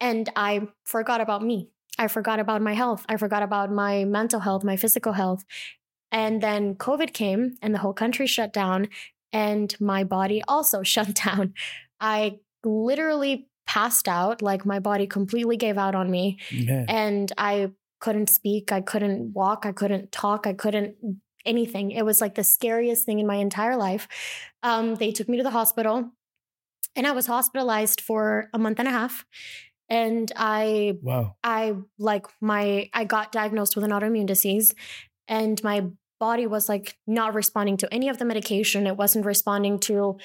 [0.00, 1.70] And I forgot about me.
[1.98, 3.04] I forgot about my health.
[3.08, 5.44] I forgot about my mental health, my physical health.
[6.12, 8.88] And then COVID came and the whole country shut down
[9.32, 11.54] and my body also shut down.
[12.00, 14.42] I literally passed out.
[14.42, 16.38] Like my body completely gave out on me.
[16.50, 16.84] Yeah.
[16.88, 18.72] And I couldn't speak.
[18.72, 19.66] I couldn't walk.
[19.66, 20.46] I couldn't talk.
[20.46, 20.96] I couldn't
[21.46, 21.90] anything.
[21.90, 24.08] It was like the scariest thing in my entire life.
[24.62, 26.10] Um, they took me to the hospital
[26.94, 29.24] and I was hospitalized for a month and a half.
[29.88, 34.74] And I, wow, I like my, I got diagnosed with an autoimmune disease
[35.28, 35.86] and my
[36.18, 38.86] body was like not responding to any of the medication.
[38.86, 40.18] It wasn't responding to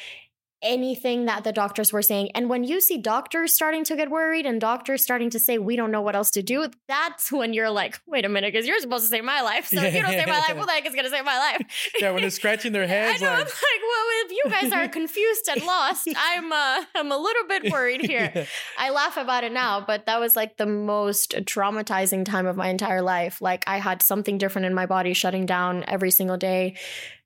[0.61, 2.29] anything that the doctors were saying.
[2.35, 5.75] And when you see doctors starting to get worried and doctors starting to say, we
[5.75, 8.79] don't know what else to do, that's when you're like, wait a minute, because you're
[8.79, 9.67] supposed to save my life.
[9.67, 11.37] So if you don't save my life, who the heck is going to save my
[11.37, 11.91] life?
[11.99, 13.21] yeah, when they're scratching their heads.
[13.21, 13.39] I know, like...
[13.39, 17.47] I'm like, well, if you guys are confused and lost, I'm, uh, I'm a little
[17.47, 18.31] bit worried here.
[18.33, 18.45] yeah.
[18.77, 22.67] I laugh about it now, but that was like the most traumatizing time of my
[22.67, 23.41] entire life.
[23.41, 26.77] Like I had something different in my body shutting down every single day.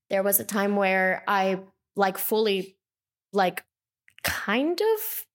[0.10, 1.60] There was a time where I
[1.96, 2.76] like fully
[3.36, 3.64] like
[4.24, 5.26] kind of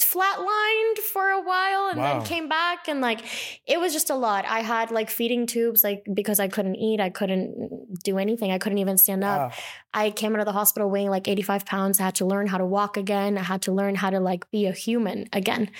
[0.00, 2.18] flatlined for a while and Wow.
[2.18, 3.20] then came back and like
[3.66, 4.44] it was just a lot.
[4.46, 8.50] I had like feeding tubes like because I couldn't eat, I couldn't do anything.
[8.50, 9.52] I couldn't even stand up.
[9.92, 12.00] I came out of the hospital weighing like 85 pounds.
[12.00, 13.36] I had to learn how to walk again.
[13.38, 15.70] I had to learn how to like be a human again.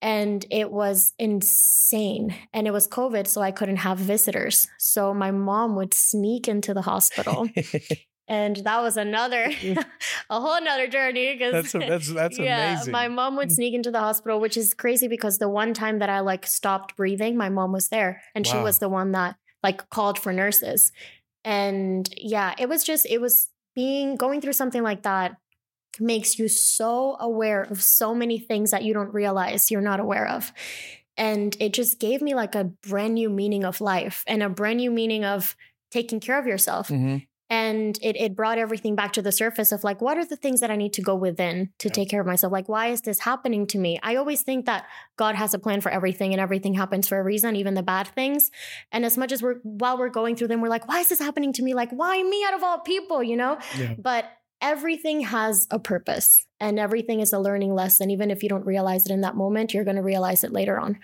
[0.00, 2.32] And it was insane.
[2.54, 4.68] And it was COVID, so I couldn't have visitors.
[4.78, 7.48] So my mom would sneak into the hospital.
[8.28, 9.50] and that was another,
[10.30, 11.32] a whole nother journey.
[11.32, 12.92] Because that's that's that's yeah, amazing.
[12.92, 16.10] my mom would sneak into the hospital, which is crazy because the one time that
[16.10, 19.88] I like stopped breathing, my mom was there and she was the one that like
[19.90, 20.92] called for nurses.
[21.44, 25.36] And yeah, it was just, it was being going through something like that
[25.98, 30.28] makes you so aware of so many things that you don't realize you're not aware
[30.28, 30.52] of.
[31.16, 34.76] And it just gave me like a brand new meaning of life and a brand
[34.78, 35.56] new meaning of
[35.90, 37.26] taking care of yourself Mhm.
[37.50, 40.60] And it it brought everything back to the surface of like what are the things
[40.60, 41.92] that I need to go within to Yeah.
[41.92, 42.52] take care of myself?
[42.52, 43.98] Like why is this happening to me?
[44.02, 44.84] I always think that
[45.16, 48.08] God has a plan for everything and everything happens for a reason even the bad
[48.08, 48.50] things.
[48.92, 51.20] And as much as we're while we're going through them we're like why is this
[51.20, 51.74] happening to me?
[51.74, 53.22] Like why me out of all people?
[53.22, 53.58] You know?
[53.78, 53.94] Yeah.
[53.98, 54.24] but
[54.60, 59.06] everything has a purpose and everything is a learning lesson even if you don't realize
[59.06, 60.98] it in that moment you're going to realize it later on.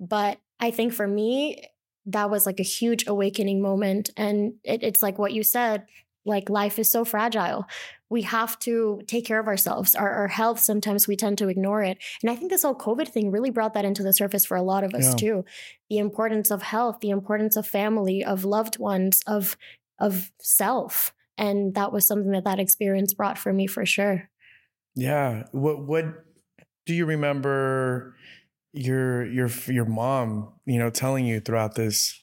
[0.00, 1.64] But i think for me
[2.06, 5.86] that was like a huge awakening moment and it, it's like what you said
[6.26, 7.66] like life is so fragile.
[8.08, 9.94] We have to take care of ourselves.
[9.94, 11.98] Our, our health sometimes we tend to ignore it.
[12.22, 14.62] And i think this whole covid thing really brought that into the surface for a
[14.62, 15.14] lot of us Yeah.
[15.16, 15.44] too.
[15.90, 19.56] The importance of health the importance of family of loved ones of
[19.98, 21.12] of self.
[21.36, 24.30] And that was something that that experience brought for me for sure.
[24.94, 25.44] Yeah.
[25.52, 26.06] What what
[26.86, 28.14] do you remember
[28.74, 32.22] your your your mom, you know, telling you throughout this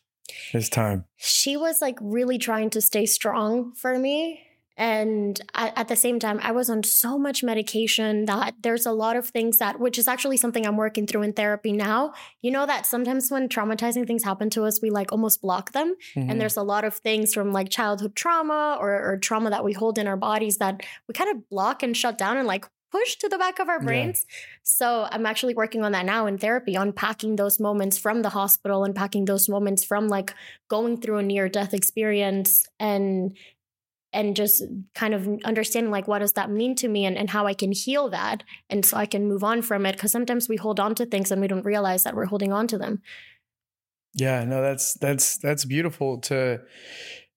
[0.53, 1.05] this time?
[1.17, 4.41] she was like really trying to stay strong for me
[4.77, 8.91] and at, at the same time i was on so much medication that there's a
[8.93, 12.49] lot of things that which is actually something i'm working through in therapy now you
[12.49, 16.31] know that sometimes when traumatizing things happen to us we like almost block them Mhm.
[16.31, 19.73] and there's a lot of things from like childhood trauma or, or trauma that we
[19.73, 23.15] hold in our bodies that we kind of block and shut down and like push
[23.17, 23.85] to the back of our Yeah.
[23.85, 24.25] brains.
[24.63, 28.83] So I'm actually working on that now in therapy, unpacking those moments from the hospital,
[28.83, 30.33] unpacking those moments from like
[30.69, 33.35] going through a near death experience and
[34.13, 34.61] and just
[34.93, 37.71] kind of understanding like what does that mean to me and, and how I can
[37.71, 39.97] heal that and so I can move on from it.
[39.97, 42.67] Cause sometimes we hold on to things and we don't realize that we're holding on
[42.67, 43.01] to them.
[44.13, 46.61] Yeah, no, that's that's that's beautiful to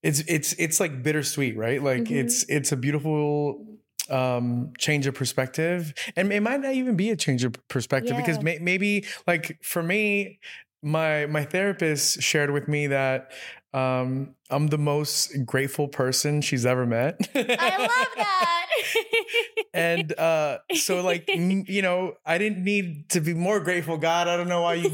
[0.03, 1.81] it's it's it's like bittersweet, right?
[1.83, 2.11] Like Mhm.
[2.11, 3.74] it's it's a beautiful
[4.11, 5.95] um change of perspective.
[6.17, 9.83] And it might not even be a change of perspective because may, maybe like for
[9.83, 10.41] me
[10.83, 13.33] my my therapist shared with me that
[13.75, 17.19] um I'm the most grateful person she's ever met.
[17.35, 18.67] I love that.
[19.75, 24.37] and uh so like you know i didn't need to be more grateful god i
[24.37, 24.91] don't know why you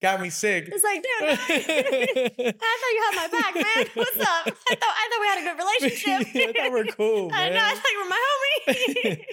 [0.00, 3.86] got me sick It's like, dude, I thought you had my back, man.
[3.94, 4.46] What's up?
[4.46, 6.48] I thought I thought we had a good relationship.
[6.48, 7.60] I thought we're cool, I know.
[7.62, 9.24] I thought you were my homie.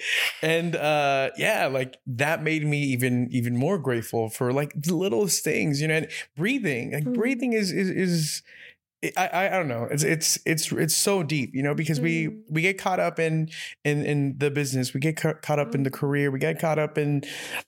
[0.42, 5.44] and uh yeah like that made me even even more grateful for like the littlest
[5.44, 7.14] things you know and breathing like Mhm.
[7.14, 8.42] breathing is is is
[9.16, 9.84] I, I I don't know.
[9.90, 12.42] It's it's it's it's so deep you know because we Mhm.
[12.50, 13.48] we get caught up in
[13.84, 14.92] in in the business.
[14.92, 16.30] We get ca- caught up in the career.
[16.30, 17.22] We get caught up in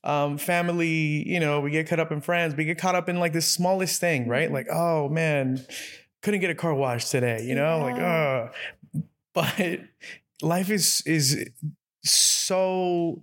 [0.04, 2.54] um family you know we get caught up in friends.
[2.54, 4.50] We get caught up in like the smallest thing right?
[4.50, 4.52] Mhm.
[4.52, 5.64] like oh man
[6.22, 7.78] couldn't get a car washed today you know?
[7.80, 8.48] Like Yeah.
[8.94, 9.00] uh
[9.32, 9.80] but
[10.42, 11.48] life is is
[12.04, 13.22] so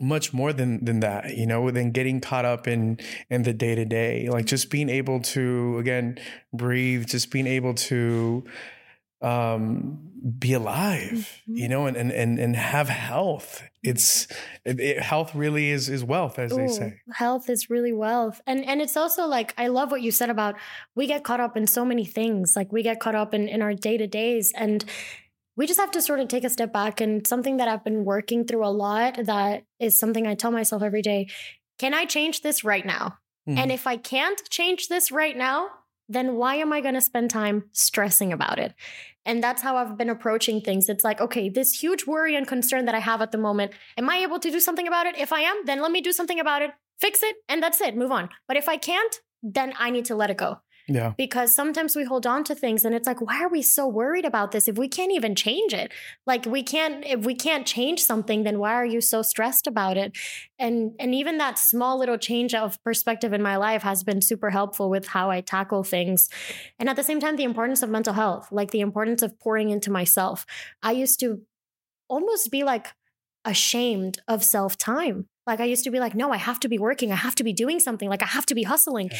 [0.00, 2.98] much more than than that you know than getting caught up in
[3.30, 6.16] in the day to day like just being able to again
[6.52, 8.44] breathe just being able to
[9.20, 9.98] um
[10.38, 11.70] be alive you Mhm.
[11.70, 14.28] know and and and, and have health it's
[14.64, 18.40] it, it- health really is is wealth as they say health is really wealth.
[18.46, 20.54] And and it's also like I love what you said about
[20.94, 22.54] we get caught up in so many things.
[22.56, 24.84] Like we get caught up in, in our day-to-days and
[25.58, 28.04] we just have to sort of take a step back and something that I've been
[28.04, 31.28] working through a lot that is something I tell myself every day.
[31.80, 33.18] Can I change this right now?
[33.48, 33.58] Mhm.
[33.58, 35.68] And if I can't change this right now,
[36.08, 38.72] then why am I going to spend time stressing about it?
[39.26, 40.88] And that's how I've been approaching things.
[40.88, 44.08] It's like, okay, this huge worry and concern that I have at the moment, am
[44.08, 45.18] I able to do something about it?
[45.18, 47.96] If I am, then let me do something about it, fix it, and that's it,
[47.96, 48.30] move on.
[48.46, 51.12] But if I can't, then I need to let it go yeah.
[51.16, 54.24] because sometimes we hold on to things and it's like why are we so worried
[54.24, 55.92] about this if we can't even change it?
[56.26, 59.96] Like we can't if we can't change something then why are you so stressed about
[59.96, 60.16] it?
[60.58, 64.50] And and even that small little change of perspective in my life has been super
[64.50, 66.28] helpful with how i tackle things.
[66.78, 69.70] And at the same time the importance of mental health like the importance of pouring
[69.70, 70.46] into myself.
[70.82, 71.42] I used to
[72.08, 72.88] almost be like
[73.44, 75.26] ashamed of self time.
[75.48, 77.10] Like I used to be like, no, I have to be working.
[77.10, 78.08] I have to be doing something.
[78.08, 79.10] Like I have to be hustling.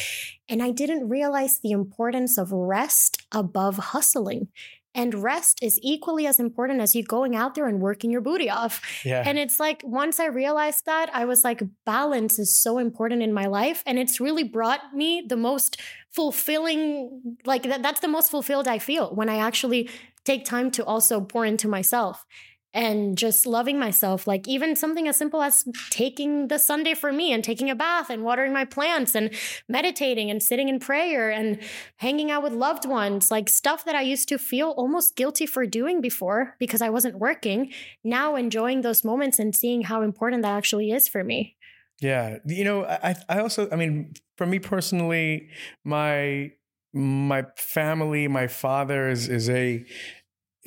[0.47, 4.47] And I didn't realize the importance of rest above hustling.
[4.95, 8.49] And rest is equally as important as you going out there and working your booty
[8.49, 8.81] off.
[9.05, 9.23] Yeah.
[9.25, 13.31] And it's like, once I realized that, I was like, balance is so important in
[13.31, 13.83] my life.
[13.85, 15.79] And it's really brought me the most
[16.11, 19.89] fulfilling, like, that, that's the most fulfilled I feel when I actually
[20.25, 22.25] take time to also pour into myself
[22.73, 24.27] and just loving myself.
[24.27, 28.09] Like even something as simple as taking the Sunday for me and taking a bath
[28.09, 29.33] and watering my plants and
[29.67, 31.59] meditating and sitting in prayer and
[31.97, 35.65] hanging out with loved ones, like stuff that I used to feel almost guilty for
[35.65, 37.71] doing before because I wasn't working.
[38.03, 41.55] Now enjoying those moments and seeing how important that actually is for me.
[42.01, 42.37] Yeah.
[42.45, 45.49] You know, I I also I mean, for me personally,
[45.83, 46.51] my
[46.93, 49.85] my family, my father is is a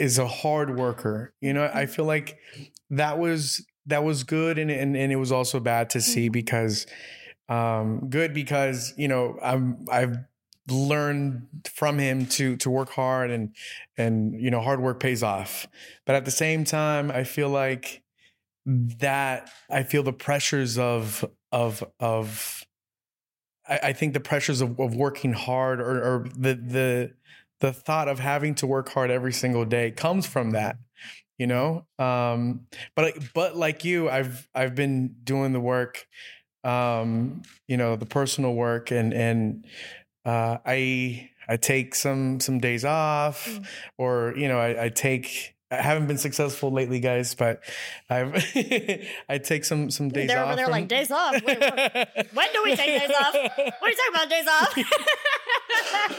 [0.02, 1.32] is a hard worker.
[1.40, 2.36] You know, I feel like
[2.90, 6.32] that was that was good and and, and it was also bad to see Mm-hmm.
[6.32, 6.86] because
[7.48, 10.16] um good because, you know, I'm I've
[10.68, 13.54] learned from him to to work hard and
[13.96, 15.66] and you know hard work pays off
[16.06, 18.04] but at the same time i feel like
[18.64, 22.64] that i feel the pressures of of of
[23.68, 27.12] i, I think the pressures of, of working hard or, or the the
[27.62, 30.76] the thought of having to work hard every single day comes from that
[31.38, 36.06] you know um but but like you i've i've been doing the work
[36.64, 39.64] um you know the personal work and and
[40.26, 43.66] uh i i take some some days off Mm.
[43.96, 47.62] or you know i, I take I haven't been successful lately, guys, but
[48.10, 48.34] I've
[49.28, 50.34] I take some some days off.
[50.34, 50.46] They're off.
[50.48, 51.32] over there from- like, days off?
[51.44, 53.32] Wait, what- when do we take days off?
[53.34, 54.74] What are you talking about, days off?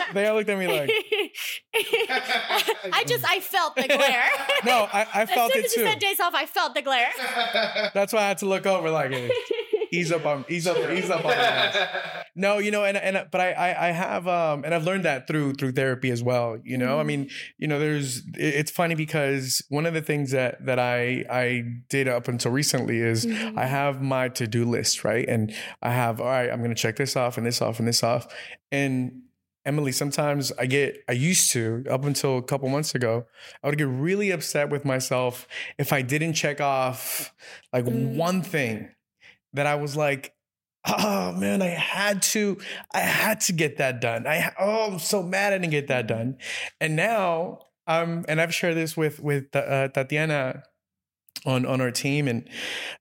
[0.14, 0.90] they all looked at me like,
[2.92, 4.30] I just, I felt the glare.
[4.66, 5.90] no, I, I felt as soon it as you too.
[5.90, 7.12] said days off, I felt the glare.
[7.94, 9.30] That's why I had to look over like, hey,
[9.94, 12.10] ease up on, ease up, ease up on that.
[12.36, 15.28] No, you know, and and but I, I I have um and I've learned that
[15.28, 16.58] through through therapy as well.
[16.64, 17.06] You know, I Mhm.
[17.06, 17.30] mean,
[17.60, 22.08] you know, there's it's funny because one of the things that that I I did
[22.08, 23.56] up until recently is Mhm.
[23.56, 25.28] I have my to do list, right?
[25.30, 25.54] And
[25.84, 28.02] I have, all right, I'm going to check this off and this off and this
[28.02, 28.26] off.
[28.72, 29.22] And
[29.64, 33.28] Emily, sometimes I get, I used to, up until a couple months ago,
[33.64, 37.32] I would get really upset with myself if I didn't check off
[37.72, 38.16] like Mm.
[38.16, 38.90] one thing
[39.54, 40.34] that I was like,
[40.86, 42.58] oh man, I had to,
[42.94, 44.28] I had to get that done.
[44.28, 46.38] I, oh, I'm so mad I didn't get that done.
[46.82, 50.64] And now, um, and I've shared this with, with uh, Tatiana
[51.46, 52.48] on on our team and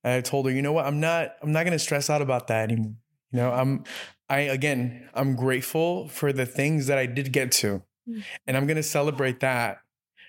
[0.04, 2.70] I told her, you know what, I'm not I'm not gonna stress out about that
[2.70, 2.94] anymore.
[3.30, 3.84] You know, I'm
[4.28, 7.82] I again I'm grateful for the things that I did get to.
[8.08, 8.24] Mm.
[8.46, 9.78] And I'm gonna celebrate that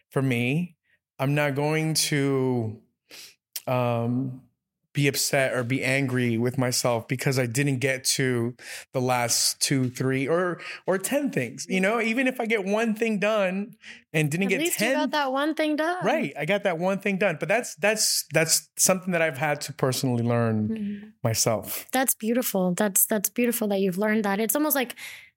[0.09, 0.75] for me.
[1.19, 2.79] I'm not going to
[3.67, 4.41] um
[4.93, 8.55] be upset or be angry with myself because I didn't get to
[8.93, 11.65] the last two, three, or or ten things.
[11.67, 13.75] You know, even if I get one thing done
[14.13, 16.05] and didn't At get least ten, you got that one thing done.
[16.05, 16.33] Right.
[16.37, 17.37] I got that one thing done.
[17.39, 21.11] But that's that's that's something that I've had to personally learn Mhm.
[21.23, 21.87] myself.
[21.91, 22.73] That's beautiful.
[22.75, 24.39] That's that's beautiful that you've learned that.
[24.39, 24.95] It's almost like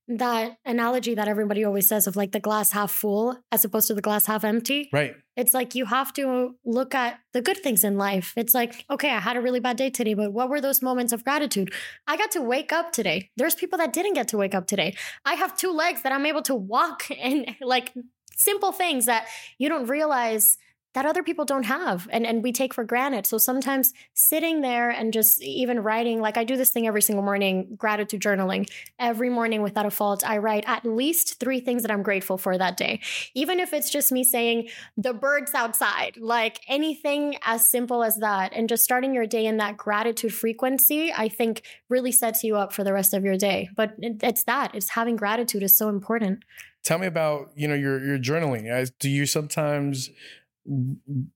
[0.09, 3.95] that analogy that everybody always says of like the glass half full as opposed to
[3.95, 4.89] the glass half empty.
[4.93, 5.17] Right.
[5.37, 8.33] It's like you have to look at the good things in life.
[8.37, 11.13] It's like, okay, I had a really bad day today, but what were those moments
[11.13, 11.73] of gratitude?
[12.07, 13.31] I got to wake up today.
[13.37, 14.97] There's people that didn't get to wake up today.
[15.25, 17.93] I have two legs that I'm able to walk and like
[18.37, 19.27] simple things that
[19.59, 20.59] you don't realize
[20.97, 23.27] that other people don't have and, and we take for granted.
[23.27, 27.23] So sometimes sitting there and just even writing, like I do this thing every single
[27.23, 28.67] morning, gratitude journaling.
[28.99, 32.57] Every morning without a fault, I write at least three things that I'm grateful for
[32.57, 33.01] that day.
[33.35, 38.55] Even if it's just me saying the birds outside, like anything as simple as that.
[38.55, 42.73] And just starting your day in that gratitude frequency, I think really sets you up
[42.73, 43.69] for the rest of your day.
[43.77, 46.43] But it, it's that, it's having gratitude is so important.
[46.85, 48.91] Tell me about, you know, your your journaling.
[48.99, 50.09] Do you sometimes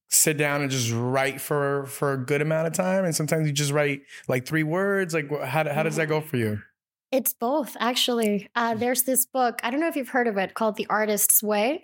[0.09, 3.53] sit down and just write for for a good amount of time and sometimes you
[3.53, 6.61] just write like three words like how, how does that go for you
[7.13, 8.49] It's both, actually.
[8.55, 11.43] Uh, there's this book, I don't know if you've heard of it, called The Artist's
[11.43, 11.83] Way.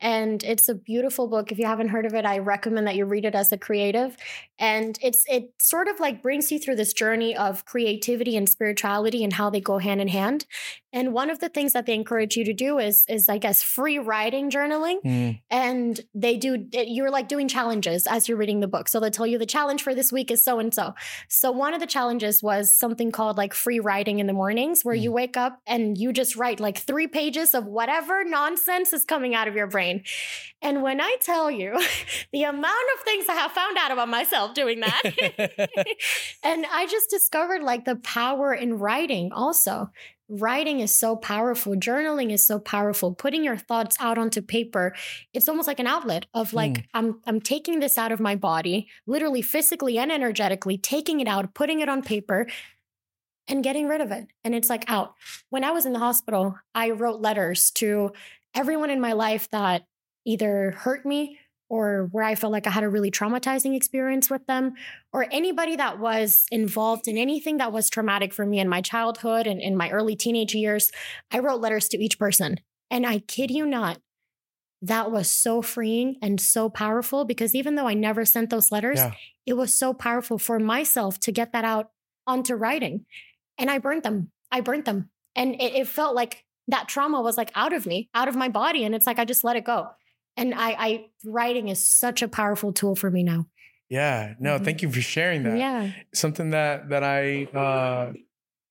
[0.00, 1.50] And it's a beautiful book.
[1.50, 4.16] If you haven't heard of it, I recommend that you read it as a creative.
[4.56, 9.24] And it's it sort of like brings you through this journey of creativity and spirituality
[9.24, 10.46] and how they go hand in hand.
[10.92, 13.62] And one of the things that they encourage you to do is, is I guess,
[13.62, 15.02] free writing journaling.
[15.04, 15.40] Mm.
[15.50, 18.88] And they do, you're like doing challenges as you're reading the book.
[18.88, 20.94] So they tell you the challenge for this week is so and so.
[21.28, 24.94] So one of the challenges was something called like free writing in the mornings, where
[24.94, 29.34] you wake up and you just write like three pages of whatever nonsense is coming
[29.34, 30.04] out of your brain.
[30.62, 31.78] And when I tell you
[32.32, 32.66] the amount
[32.96, 35.02] of things I have found out about myself doing that,
[36.42, 39.90] and I just discovered like the power in writing also.
[40.28, 41.74] Writing is so powerful.
[41.74, 43.14] Journaling is so powerful.
[43.14, 44.94] Putting your thoughts out onto paper,
[45.32, 46.84] it's almost like an outlet of like Mm.
[46.94, 51.54] I'm I'm taking this out of my body, literally physically and energetically, taking it out,
[51.54, 52.46] putting it on paper
[53.48, 54.26] and getting rid of it.
[54.44, 55.14] And it's like out.
[55.48, 58.12] When I was in the hospital, I wrote letters to
[58.54, 59.86] everyone in my life that
[60.26, 61.38] either hurt me
[61.68, 64.74] or where I felt like I had a really traumatizing experience with them,
[65.12, 69.46] or anybody that was involved in anything that was traumatic for me in my childhood
[69.46, 70.90] and in my early teenage years.
[71.30, 72.58] I wrote letters to each person.
[72.90, 73.98] And I kid you not,
[74.80, 78.98] that was so freeing and so powerful because even though I never sent those letters,
[78.98, 79.12] Yeah.
[79.44, 81.90] it was so powerful for myself to get that out
[82.26, 83.04] onto writing.
[83.58, 84.30] And I burned them.
[84.50, 85.10] I burnt them.
[85.36, 88.48] And it, it felt like that trauma was like out of me, out of my
[88.48, 88.84] body.
[88.84, 89.88] And it's like I just let it go.
[90.38, 93.46] And I, I writing is such a powerful tool for me now.
[93.90, 94.34] Yeah.
[94.38, 94.64] No, Mhm.
[94.64, 95.58] thank you for sharing that.
[95.58, 95.90] Yeah.
[96.14, 98.12] Something that that I uh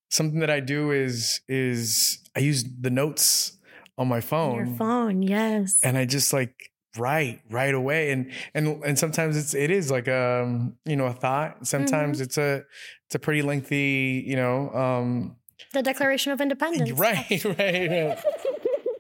[0.09, 3.57] something that I do is is I use the notes
[3.97, 4.55] on my phone.
[4.55, 5.79] Your phone, yes.
[5.83, 10.07] and I just like write right away and and and sometimes it's it is like
[10.07, 12.63] um you know a thought sometimes it's a
[13.05, 15.35] it's a pretty lengthy you know um
[15.73, 16.89] the Declaration of Independence.
[17.07, 18.17] right right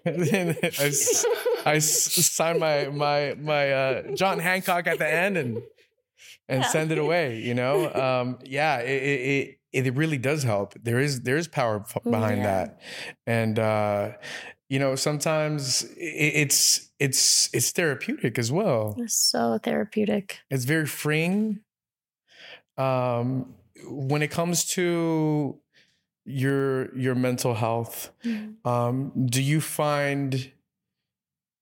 [0.05, 0.55] then
[1.73, 5.61] I, s- I s- sign my my my uh John Hancock at the end and
[6.49, 6.69] and Yeah.
[6.69, 7.75] send it away you know
[8.07, 9.01] um yeah it
[9.73, 12.67] it it, really does help there is there is power behind Yeah.
[12.67, 12.81] that
[13.27, 14.11] and uh
[14.69, 20.39] you know sometimes it's it's it's therapeutic as well It's so therapeutic.
[20.49, 21.61] it's very freeing
[22.77, 23.53] um
[23.85, 25.59] when it comes to
[26.25, 28.11] your your mental health
[28.65, 30.51] um do you find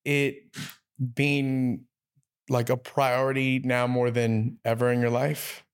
[0.06, 0.36] it
[1.14, 1.86] being
[2.50, 5.66] like a priority now more than ever in your life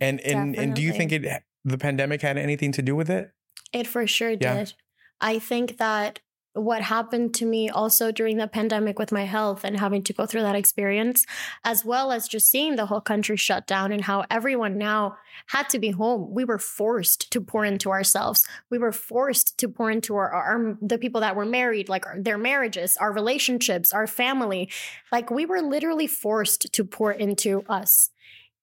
[0.00, 3.30] and and and do you think it the pandemic had anything to do with it
[3.72, 4.58] It for sure Yeah.
[4.58, 4.74] did.
[5.20, 6.20] I think that
[6.62, 10.26] what happened to me also during the pandemic with my health and having to go
[10.26, 11.24] through that experience,
[11.64, 15.68] as well as just seeing the whole country shut down and how everyone now had
[15.70, 16.32] to be home.
[16.32, 18.46] We were forced to pour into ourselves.
[18.70, 22.38] We were forced to pour into our, our the people that were married, like their
[22.38, 24.70] marriages, our relationships, our family.
[25.12, 28.10] Like we were literally forced to pour into us.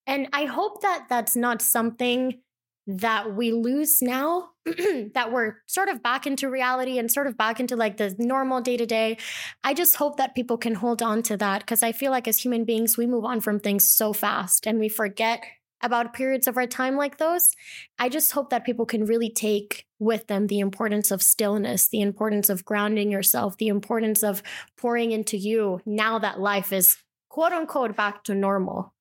[0.08, 2.40] And I hope that that's not something
[2.88, 4.52] that we lose now
[5.14, 8.62] that we're sort of back into reality and sort of back into like the normal
[8.62, 9.18] day to day.
[9.64, 12.40] I just hope that people can hold on to that because I feel like as
[12.40, 15.44] human beings, we move on from things so fast and we forget
[15.82, 17.52] about periods of our time like those.
[18.00, 22.02] I just hope that people can really take with them the importance of stillness, the
[22.02, 24.42] importance of grounding yourself, the importance of
[24.78, 26.98] pouring into you now that life is
[27.30, 28.94] quote unquote back to normal.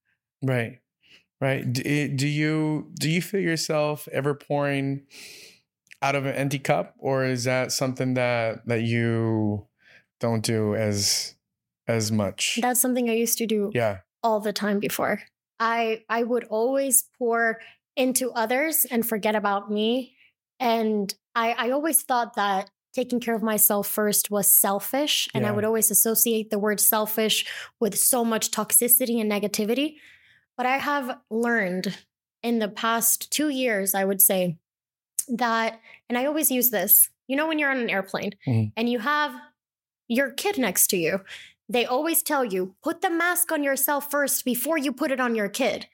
[0.43, 0.81] Right.
[1.41, 1.71] Right.
[1.71, 5.03] Do, eh, do you do you feel yourself ever pouring
[6.05, 9.67] out of an empty cup or is that something that that you
[10.21, 11.35] don't do as
[11.89, 12.59] as much?
[12.61, 13.99] That's something I used to do yeah.
[14.23, 15.23] all the time before.
[15.59, 17.59] I I would always pour
[17.97, 20.15] into others and forget about me.
[20.61, 25.27] And I I always thought that taking care of myself first was selfish.
[25.35, 27.45] And I would always associate the word selfish
[27.81, 29.97] with so much toxicity and negativity.
[30.57, 31.99] But I have learned
[32.45, 34.59] in the past two years, I would say,
[35.29, 38.72] that, and I always use this, you know, when you're on an airplane Mhm.
[38.77, 39.35] and you have
[40.09, 41.20] your kid next to you,
[41.68, 45.35] they always tell you, put the mask on yourself first before you put it on
[45.35, 45.89] your kid.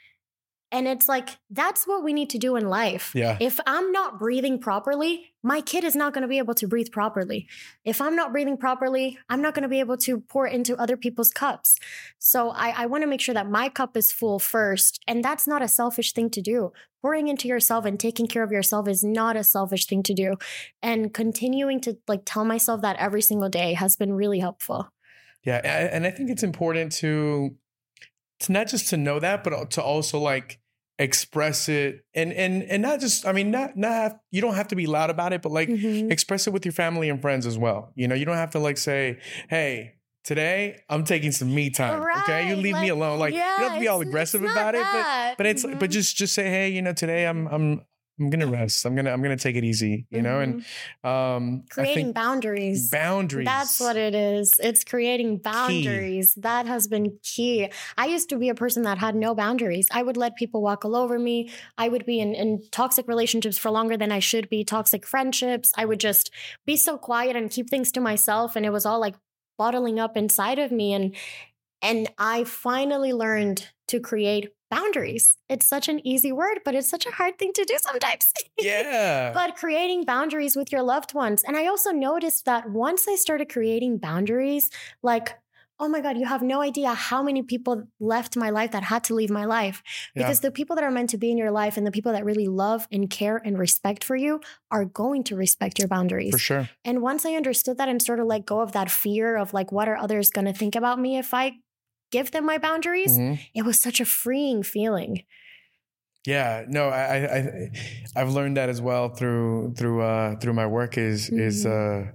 [0.73, 3.12] And it's like, that's what we need to do in life.
[3.14, 3.37] Yeah.
[3.41, 6.93] If I'm not breathing properly, my kid is not going to be able to breathe
[6.93, 7.49] properly.
[7.85, 10.97] If I'm not breathing properly, I'm not going to be able to pour into other
[10.97, 11.79] people's cups.
[12.18, 15.01] So I, I want to make sure that my cup is full first.
[15.09, 16.73] And that's not a selfish thing to do.
[17.03, 20.37] Pouring into yourself and taking care of yourself is not a selfish thing to do.
[20.83, 24.89] And continuing to like tell myself that every single day has been really helpful.
[25.43, 27.57] Yeah, and I think it's important to
[28.41, 30.61] to not just to know that, but to also like
[30.99, 34.68] express it and and and not just I mean not not have, you don't have
[34.68, 36.12] to be loud about it, but like Mhm.
[36.12, 37.93] express it with your family and friends as well.
[37.95, 39.18] You know, you don't have to like say,
[39.49, 43.18] "Hey, today I'm taking some me time." okay, you Right, leave me alone.
[43.18, 45.78] Like you don't have to be all aggressive about not it, but but it's but
[45.88, 45.91] Mhm.
[45.91, 47.80] just just say, "Hey, you know, today I'm I'm
[48.21, 48.85] I'm gonna rest.
[48.85, 50.64] I'm gonna I'm gonna take it easy, you know, and
[51.03, 52.91] um I creating boundaries.
[52.91, 53.47] boundaries.
[53.47, 54.53] That's what it is.
[54.59, 56.35] It's creating boundaries.
[56.35, 57.71] That has been key.
[57.97, 59.89] I used to be a person that had no boundaries.
[59.91, 61.51] I would let people walk all over me.
[61.79, 65.73] I would be in, in toxic relationships for longer than I should be, toxic friendships.
[65.77, 66.31] I would just
[66.66, 68.55] be so quiet and keep things to myself.
[68.55, 69.14] And it was all like
[69.57, 70.93] bottling up inside of me.
[70.93, 71.16] And
[71.83, 75.37] and I finally learned to create boundaries.
[75.49, 78.33] It's such an easy word, but it's such a hard thing to do sometimes.
[78.59, 79.33] Yeah.
[79.35, 81.43] but creating boundaries with your loved ones.
[81.45, 84.71] And I also noticed that once I started creating boundaries,
[85.03, 85.39] like,
[85.81, 89.03] oh my God, you have no idea how many people left my life that had
[89.05, 89.83] to leave my life.
[90.14, 90.23] Yeah.
[90.23, 92.25] Because the people that are meant to be in your life and the people that
[92.25, 94.41] really love and care and respect for you
[94.71, 96.33] are going to respect your boundaries.
[96.33, 96.68] For sure.
[96.85, 99.73] And once I understood that and sort of let go of that fear of like,
[99.73, 101.55] what are others going to think about me if I
[102.11, 103.17] give them my boundaries?
[103.19, 103.41] Mhm.
[103.55, 105.25] It was such a freeing feeling.
[106.27, 107.71] Yeah, no, I, I,
[108.15, 110.99] I've learned that as well through through uh through my work.
[110.99, 112.11] Is is uh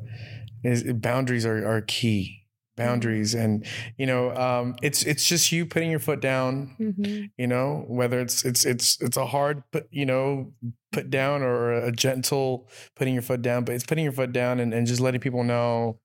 [0.63, 2.41] is boundaries are are key.
[2.77, 3.65] Boundaries, and
[3.97, 6.75] you know, um, it's it's just you putting your foot down.
[6.77, 7.31] Mhm.
[7.37, 10.51] You know, whether it's it's it's it's a hard put, you know,
[10.91, 12.67] put down or a gentle
[12.97, 15.45] putting your foot down, but it's putting your foot down and, and just letting people
[15.45, 16.01] know,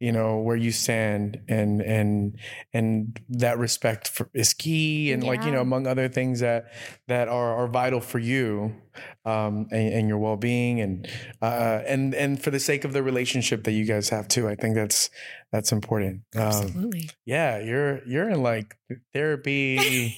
[0.00, 2.38] you know, where you stand and and
[2.72, 6.66] and that respect for, is key and like you know among other things that
[7.08, 8.74] that are are vital for you
[9.24, 11.08] um and, and your well-being and
[11.42, 14.54] uh and and for the sake of the relationship that you guys have too i
[14.54, 15.10] think that's
[15.52, 16.22] that's important.
[16.34, 17.10] Um Absolutely.
[17.24, 18.76] yeah you're you're in like
[19.12, 20.16] therapy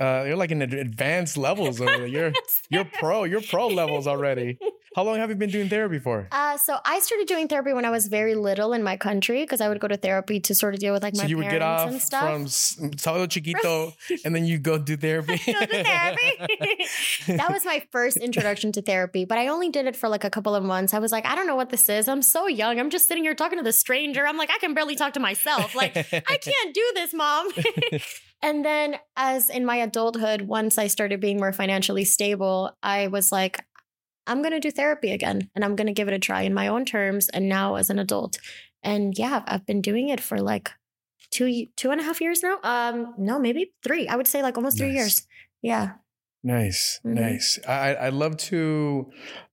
[0.00, 2.06] uh you're like in advanced levels over there.
[2.06, 2.32] You're
[2.70, 4.58] you're pro you're pro levels already
[4.96, 7.84] how long have you been doing therapy for Uh, so I started doing therapy when
[7.84, 10.74] I was very little in my country because I would go to therapy to sort
[10.74, 12.22] of deal with like so my you would get parents off and stuff.
[12.22, 13.92] from s- chiquito
[14.24, 16.84] and then you go do therapy Go to therapy.
[17.28, 20.30] that was my first introduction to therapy, but I only did it for like a
[20.30, 20.94] couple of months.
[20.94, 22.08] I was like, I don't know what this is.
[22.08, 22.78] I'm so young.
[22.80, 24.26] I'm just sitting here talking to the stranger.
[24.26, 25.74] I'm like, I can barely talk to myself.
[25.74, 27.48] Like, I can't do this, mom.
[28.42, 33.30] and then, as in my adulthood, once I started being more financially stable, I was
[33.32, 33.64] like,
[34.26, 36.54] I'm going to do therapy again and I'm going to give it a try in
[36.54, 37.28] my own terms.
[37.28, 38.38] And now, as an adult,
[38.82, 40.70] and yeah, I've been doing it for like
[41.30, 42.58] two two and a half years now.
[42.62, 44.08] Um, no, maybe three.
[44.08, 45.26] I would say like almost three years.
[45.62, 45.92] Yeah.
[46.42, 47.14] Nice, Mhm.
[47.20, 47.58] nice.
[47.68, 49.10] I I love to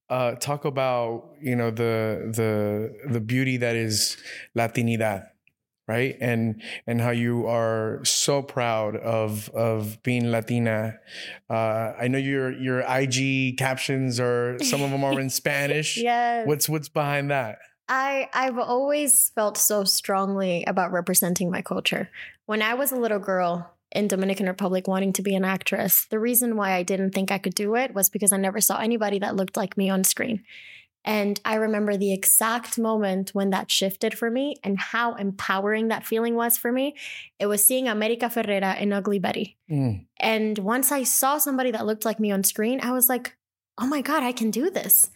[0.08, 4.16] uh, talk about you know the the the beauty that is
[4.56, 5.26] Latinidad,
[5.88, 6.16] right?
[6.20, 10.98] And and how you are so proud of of being Latina.
[11.50, 15.96] Uh, I know your your IG captions are some of them are in Spanish.
[15.96, 16.44] Yeah.
[16.44, 17.58] What's what's behind that?
[17.88, 22.10] I I've always felt so strongly about representing my culture.
[22.46, 26.18] When I was a little girl in Dominican Republic wanting to be an actress, the
[26.18, 29.18] reason why I didn't think I could do it was because I never saw anybody
[29.20, 30.44] that looked like me on screen.
[31.08, 36.04] And I remember the exact moment when that shifted for me and how empowering that
[36.04, 36.96] feeling was for me.
[37.38, 39.56] It was seeing America Ferrera in Ugly Betty.
[39.70, 43.34] Mm, And once I saw somebody that looked like me on screen, I was like,
[43.78, 45.10] oh my God, I can do this.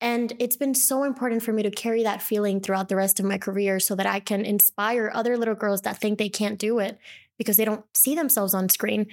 [0.00, 3.26] And it's been so important for me to carry that feeling throughout the rest of
[3.26, 6.80] my career so that I can inspire other little girls that think they can't do
[6.80, 6.98] it
[7.38, 9.06] because they don't see themselves on screen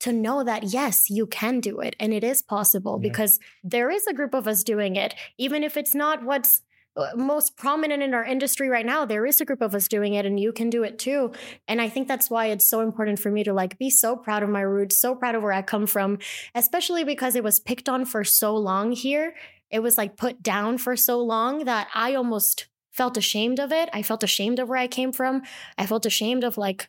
[0.00, 3.08] to know that yes, you can do it and it is possible Yeah.
[3.08, 5.14] because there is a group of us doing it.
[5.38, 6.62] Even if it's not what's
[6.96, 10.14] uh, most prominent in our industry right now, there is a group of us doing
[10.14, 11.30] it and you can do it too.
[11.68, 14.42] And I think that's why it's so important for me to like be so proud
[14.42, 16.18] of my roots, so proud of where I come from,
[16.54, 19.34] especially because it was picked on for so long here.
[19.70, 23.88] It was like put down for so long that I almost felt ashamed of it.
[23.92, 25.42] I felt ashamed of where I came from.
[25.78, 26.88] I felt ashamed of like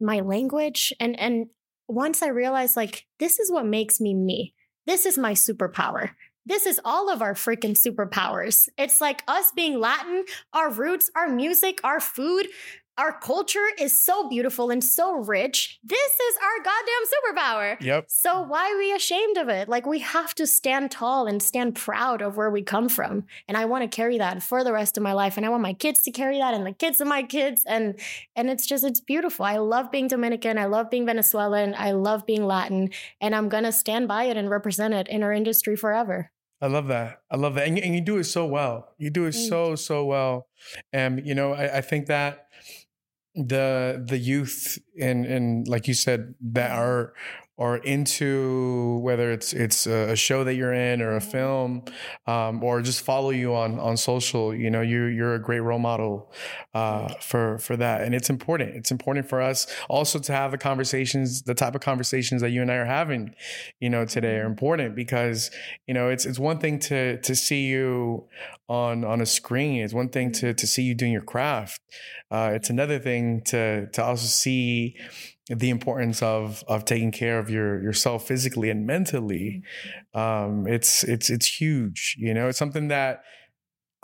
[0.00, 1.48] my language and and
[1.88, 4.54] once I realized like this is what makes me me.
[4.86, 6.10] This is my superpower.
[6.46, 8.68] This is all of our freaking superpowers.
[8.76, 12.48] It's like us being Latin, our roots, our music, our food,
[12.96, 15.80] our culture is so beautiful and so rich.
[15.82, 17.80] This is our goddamn superpower.
[17.80, 18.04] yep.
[18.08, 19.68] So why are we ashamed of it?
[19.68, 23.24] Like we have to stand tall and stand proud of where we come from.
[23.48, 25.36] And I want to carry that for the rest of my life.
[25.36, 27.64] And I want my kids to carry that and the kids of my kids.
[27.66, 27.98] And
[28.36, 29.44] and it's just it's beautiful.
[29.44, 30.56] I love being Dominican.
[30.58, 31.74] I love being Venezuelan.
[31.76, 32.90] I love being Latin.
[33.20, 36.30] And I'm gonna stand by it and represent it in our industry forever.
[36.60, 37.20] I love that.
[37.30, 37.66] I love that.
[37.66, 38.94] And you, and you do it so well.
[38.96, 40.46] You do it so, so well.
[40.94, 42.46] And, you know, I, I think that
[43.34, 47.12] the the youth and and like you said that are
[47.56, 51.30] or into whether it's it's a show that you're in or a Mm-hmm.
[51.30, 51.82] film
[52.26, 55.78] um, or just follow you on on social you know you you're a great role
[55.78, 56.32] model
[56.74, 58.02] uh, for for that.
[58.02, 58.74] And it's important.
[58.76, 62.62] It's important for us also to have the conversations the type of conversations that you
[62.62, 63.34] and I are having
[63.80, 65.50] you know today are important because
[65.86, 68.28] you know it's it's one thing to to see you
[68.68, 69.82] on on a screen.
[69.82, 71.80] It's one thing to to see you doing your craft.
[72.30, 74.96] Uh, it's another thing to to also see
[75.48, 79.62] the importance of of taking care of your yourself physically and mentally
[80.14, 83.22] um it's it's it's huge you know it's something that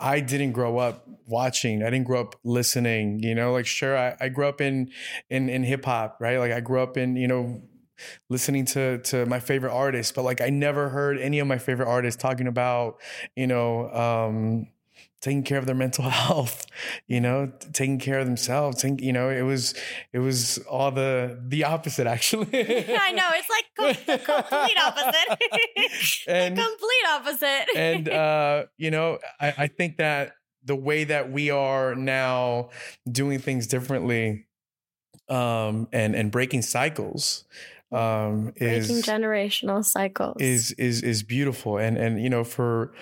[0.01, 1.83] I didn't grow up watching.
[1.83, 3.19] I didn't grow up listening.
[3.21, 4.89] You know, like sure, I, I grew up in
[5.29, 6.39] in in hip hop, right?
[6.39, 7.61] Like I grew up in you know
[8.27, 11.87] listening to to my favorite artists, but like I never heard any of my favorite
[11.87, 12.95] artists talking about
[13.35, 14.67] you know um,
[15.21, 16.65] taking care of their mental health.
[17.07, 18.81] You know, taking care of themselves.
[18.81, 19.73] Taking, you know, it was
[20.13, 22.47] it was all the the opposite actually.
[22.53, 23.65] I know it's like
[24.07, 25.41] com- complete opposite.
[26.27, 27.65] And- complete opposite.
[27.75, 32.69] and uh, you know, I, I think that the way that we are now
[33.11, 34.45] doing things differently,
[35.29, 37.45] um, and and breaking cycles,
[37.91, 40.37] um, breaking is generational cycles.
[40.39, 42.93] is is is beautiful, and and you know, for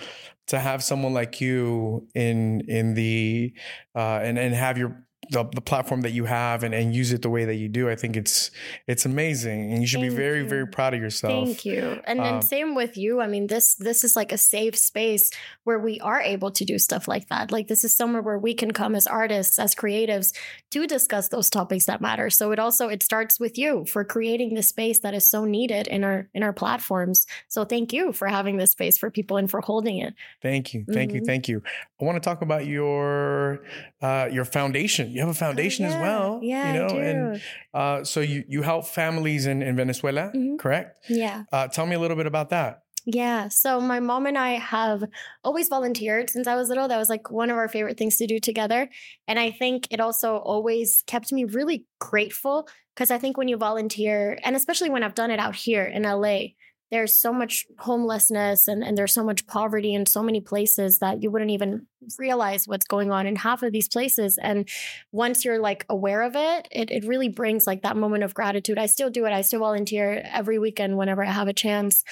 [0.49, 3.53] to have someone like you in in the
[3.95, 7.21] uh, and and have your the, the platform that you have and, and use it
[7.21, 8.51] the way that you do, I think it's
[8.87, 10.47] it's amazing, and you should be very you.
[10.49, 11.45] very proud of yourself.
[11.45, 12.01] Thank you.
[12.05, 13.21] And Um, then same with you.
[13.21, 15.29] I mean, this this is like a safe space
[15.65, 17.51] where we are able to do stuff like that.
[17.51, 20.33] Like this is somewhere where we can come as artists, as creatives
[20.71, 22.29] to discuss those topics that matter.
[22.29, 25.87] So it also it starts with you for creating the space that is so needed
[25.87, 27.27] in our in our platforms.
[27.47, 30.13] So thank you for having this space for people and for holding it.
[30.41, 31.25] Thank you, thank you, Mhm.
[31.25, 31.61] thank you.
[32.01, 33.61] I want to talk about your
[34.01, 35.11] uh, your foundation.
[35.19, 36.39] You have a foundation as Yeah, well.
[36.41, 37.41] Yeah, you know, and
[37.73, 40.57] uh, so you you help families in in Venezuela, Mhm.
[40.57, 40.95] correct?
[41.09, 41.43] yeah.
[41.51, 42.83] Uh, tell me a little bit about that.
[43.05, 43.49] Yeah.
[43.49, 45.03] So my mom and I have
[45.43, 46.87] always volunteered since I was little.
[46.87, 48.87] That was like one of our favorite things to do together.
[49.27, 53.57] And I think it also always kept me really grateful because I think when you
[53.57, 56.55] volunteer, and especially when I've done it out here in LA,
[56.91, 61.21] there's so much homelessness and, and there's so much poverty in so many places that
[61.21, 61.85] you wouldn't even
[62.17, 64.37] realize what's going on in half of these places.
[64.41, 64.67] And
[65.11, 68.79] once you're like aware of it, it, it really brings like that moment of gratitude.
[68.79, 69.33] I still do it.
[69.33, 72.03] I still volunteer every weekend whenever I have a chance.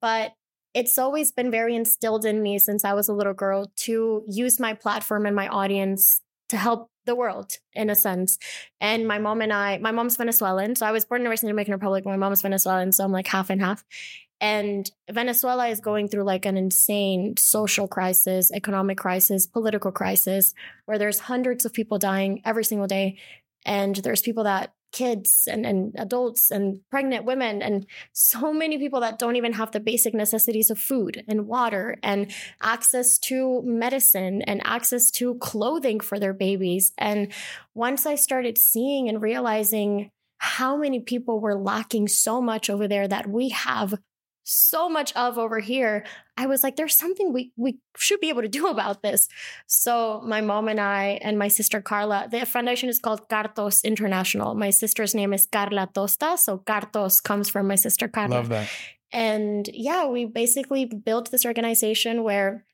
[0.00, 0.32] But
[0.72, 4.58] it's always been very instilled in me since I was a little girl to use
[4.58, 8.38] my platform and my audience to help the world in a sense.
[8.80, 10.76] And my mom and I, my mom's Venezuelan.
[10.76, 12.04] So I was born and raised in the Dominican Republic.
[12.04, 12.92] My mom's Venezuelan.
[12.92, 13.84] So I'm like half and half.
[14.40, 20.54] And Venezuela is going through like an insane social crisis, economic crisis, political crisis,
[20.86, 23.18] where there's hundreds of people dying every single day.
[23.64, 29.00] And there's people that kids and, and adults and pregnant women and so many people
[29.00, 32.32] that don't even have the basic necessities of food and water and
[32.62, 36.92] access to medicine and access to clothing for their babies.
[36.96, 37.32] And
[37.74, 43.08] once I started seeing and realizing how many people were lacking so much over there
[43.08, 43.98] that we have
[44.44, 46.04] so much of over here,
[46.36, 49.28] I was like, there's something we we should be able to do about this.
[49.66, 54.54] So my mom and I and my sister Carla, the foundation is called Cartos International.
[54.54, 58.36] My sister's name is Carla Tosta, so Cartos comes from my sister Carla.
[58.36, 58.68] Love that.
[59.12, 62.64] And yeah, we basically built this organization where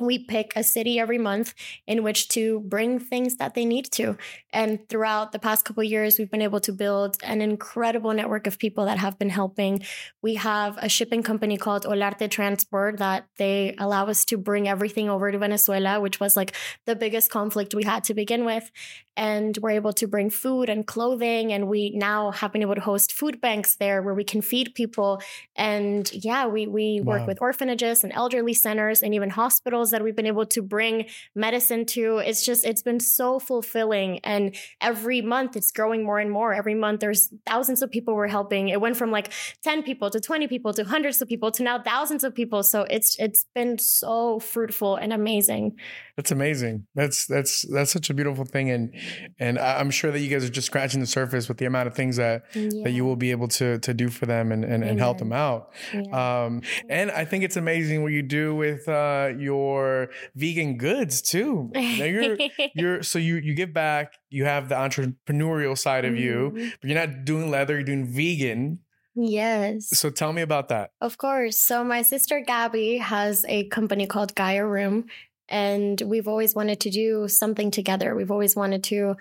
[0.00, 1.54] we pick a city every month
[1.86, 4.16] in which to bring things that they need to.
[4.52, 8.58] And throughout the past couple years, we've been able to build an incredible network of
[8.58, 9.82] people that have been helping.
[10.22, 15.08] We have a shipping company called Olarte Transport that they allow us to bring everything
[15.08, 16.54] over to Venezuela, which was like
[16.86, 18.70] the biggest conflict we had to begin with.
[19.16, 21.52] And we're able to bring food and clothing.
[21.52, 24.74] And we now have been able to host food banks there where we can feed
[24.74, 25.20] people.
[25.56, 30.16] And yeah, we, we work with orphanages and elderly centers and even hospitals that we've
[30.16, 32.18] been able to bring medicine to.
[32.18, 34.20] It's just, it's been so fulfilling.
[34.20, 36.54] And every month it's growing more and more.
[36.54, 38.68] Every month there's thousands of people we're helping.
[38.68, 39.32] It went from like
[39.64, 42.62] 10 people to 20 people to hundreds of people to now thousands of people.
[42.62, 45.76] So it's, it's been so fruitful and amazing.
[46.16, 46.86] That's amazing.
[46.94, 48.94] That's that's that's such a beautiful thing, and
[49.38, 51.94] and I'm sure that you guys are just scratching the surface with the amount of
[51.94, 54.98] things that that you will be able to to do for them and and, and
[54.98, 55.72] help them out.
[55.94, 56.44] Yeah.
[56.44, 61.70] Um, and I think it's amazing what you do with uh, your vegan goods too.
[61.74, 62.36] Now you're
[62.74, 64.14] you're so you you give back.
[64.28, 66.72] You have the entrepreneurial side of you, Mhm.
[66.80, 67.74] but you're not doing leather.
[67.74, 68.80] You're doing vegan.
[69.16, 69.88] Yes.
[69.98, 70.90] So tell me about that.
[71.00, 71.58] Of course.
[71.58, 75.06] So my sister Gabby has a company called Gaia Room,
[75.50, 78.14] and we've always wanted to do something together.
[78.14, 79.16] We've always wanted to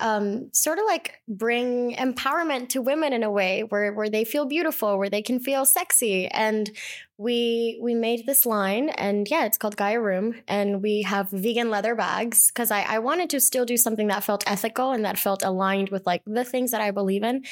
[0.00, 4.46] um, sort of like bring empowerment to women in a way where where they feel
[4.46, 6.70] beautiful, where they can feel sexy, and
[7.18, 10.34] we we made this line and yeah it's called gaia room.
[10.48, 14.24] And we have vegan leather bags because I, I wanted to still do something that
[14.24, 17.44] felt ethical and that felt aligned with like the things that i believe in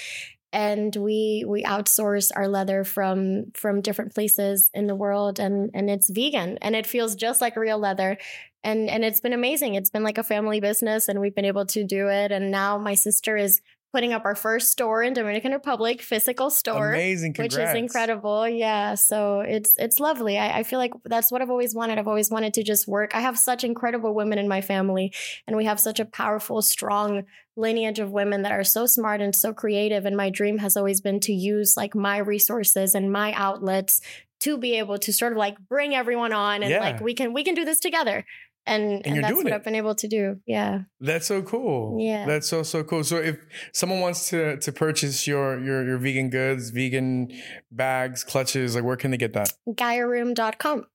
[0.52, 5.88] and we we outsource our leather from from different places in the world and and
[5.88, 8.18] it's vegan and it feels just like real leather.
[8.62, 9.74] And and it's been amazing.
[9.74, 12.32] It's been like a family business and we've been able to do it.
[12.32, 13.60] And now my sister is
[13.92, 16.92] putting up our first store in Dominican Republic, physical store.
[16.92, 17.56] Amazing, Congrats.
[17.56, 18.48] which is incredible.
[18.48, 20.38] Yeah, so it's it's lovely.
[20.38, 21.98] I, I, feel like that's what I've always wanted.
[21.98, 23.14] I've always wanted to just work.
[23.14, 25.12] I have such incredible women in my family,
[25.46, 27.24] and we have such a powerful, strong
[27.56, 30.06] lineage of women that are so smart and so creative.
[30.06, 34.00] And my dream has always been to use like my resources and my outlets
[34.40, 36.80] to be able to sort of like bring everyone on and yeah.
[36.80, 38.24] like we can we can do this together
[38.66, 39.52] and, and, and that's what it.
[39.52, 40.40] I've been able to do.
[40.46, 40.82] Yeah.
[41.00, 41.98] That's so cool.
[42.00, 42.26] Yeah.
[42.26, 43.04] That's so so cool.
[43.04, 43.38] So if
[43.72, 47.32] someone wants to to purchase your your your vegan goods, vegan
[47.70, 49.52] bags, clutches, like where can they get that?
[49.68, 50.86] GaiaRoom.com.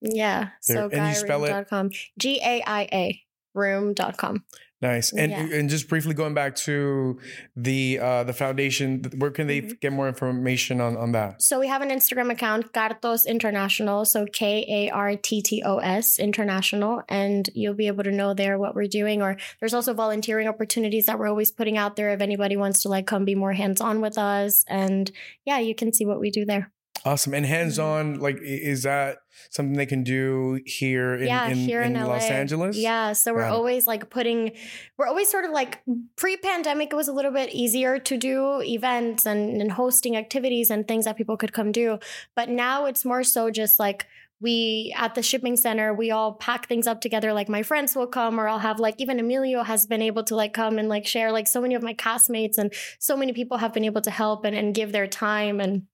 [0.00, 0.50] Yeah.
[0.66, 1.90] There, so GaiaRoom.com.
[2.18, 3.22] G A I A
[3.54, 4.44] room.com.
[4.82, 5.12] Nice.
[5.12, 5.56] And yeah.
[5.56, 7.16] and just briefly going back to
[7.54, 9.74] the uh, the foundation, where can they mm-hmm.
[9.80, 11.40] get more information on, on that?
[11.40, 14.04] So we have an Instagram account, Kartos International.
[14.04, 17.02] So K A R T T O S International.
[17.08, 19.22] And you'll be able to know there what we're doing.
[19.22, 22.88] Or there's also volunteering opportunities that we're always putting out there if anybody wants to
[22.88, 24.64] like come be more hands-on with us.
[24.66, 25.08] And
[25.44, 26.72] yeah, you can see what we do there.
[27.04, 27.34] Awesome.
[27.34, 28.22] And hands on, mm-hmm.
[28.22, 29.18] like, is that
[29.50, 32.76] something they can do here in, yeah, in, here in, in Los Angeles?
[32.76, 33.12] Yeah.
[33.12, 34.52] So we're always like putting,
[34.96, 35.82] we're always sort of like
[36.16, 40.70] pre pandemic, it was a little bit easier to do events and, and hosting activities
[40.70, 41.98] and things that people could come do.
[42.36, 44.06] But now it's more so just like,
[44.40, 48.08] we at the shipping center we all pack things up together like my friends will
[48.08, 51.06] come or i'll have like even emilio has been able to like come and like
[51.06, 54.10] share like so many of my castmates and so many people have been able to
[54.10, 55.86] help and, and give their time and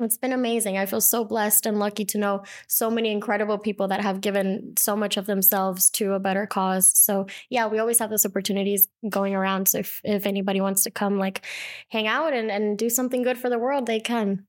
[0.00, 0.78] it's been amazing.
[0.78, 4.74] I feel so blessed and lucky to know so many incredible people that have given
[4.78, 6.90] so much of themselves to a better cause.
[6.96, 9.68] So yeah, we always have those opportunities going around.
[9.68, 11.44] So if, if anybody wants to come like
[11.90, 14.46] hang out and, and do something good for the world, they can.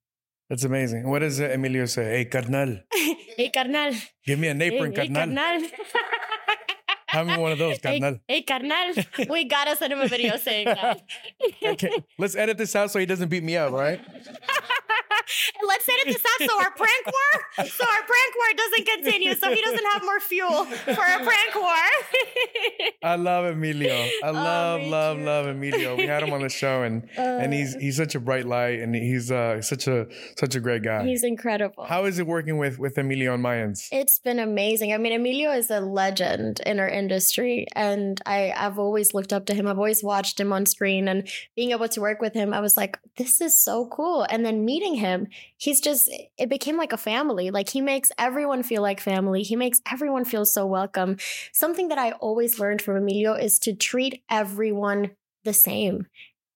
[0.49, 1.09] That's amazing.
[1.09, 2.03] What does Emilio say?
[2.17, 2.79] Hey, carnal.
[2.91, 3.93] hey, carnal.
[4.25, 5.35] Give me an apron, hey, carnal.
[5.35, 5.69] Hey, carnal.
[7.07, 8.19] Have me one of those, carnal.
[8.27, 8.93] Hey, hey, carnal.
[9.29, 11.03] We gotta send him a video saying that.
[11.63, 13.99] okay, let's edit this out so he doesn't beat me up, right?
[15.67, 19.49] Let's edit this out so our prank war, so our prank war doesn't continue, so
[19.49, 21.83] he doesn't have more fuel for a prank war.
[23.03, 23.93] I love Emilio.
[24.23, 25.23] I oh, love, oh, love, too.
[25.23, 25.95] love Emilio.
[25.95, 28.79] We had him on the show, and uh, and he's he's such a bright light,
[28.79, 30.07] and he's uh such a
[30.37, 31.03] such a great guy.
[31.05, 31.85] He's incredible.
[31.85, 33.87] How is it working with with Emilio on Mayans?
[33.91, 34.93] It's been amazing.
[34.93, 39.45] I mean, Emilio is a legend in our industry, and I I've always looked up
[39.47, 39.67] to him.
[39.67, 42.77] I've always watched him on screen, and being able to work with him, I was
[42.77, 44.25] like, this is so cool.
[44.29, 45.20] And then meeting him,
[45.57, 47.51] he's just it became like a family.
[47.51, 49.43] Like he makes everyone feel like family.
[49.43, 51.17] He makes everyone feel so welcome.
[51.53, 55.11] Something that I always learned from Emilio is to treat everyone
[55.43, 56.07] the same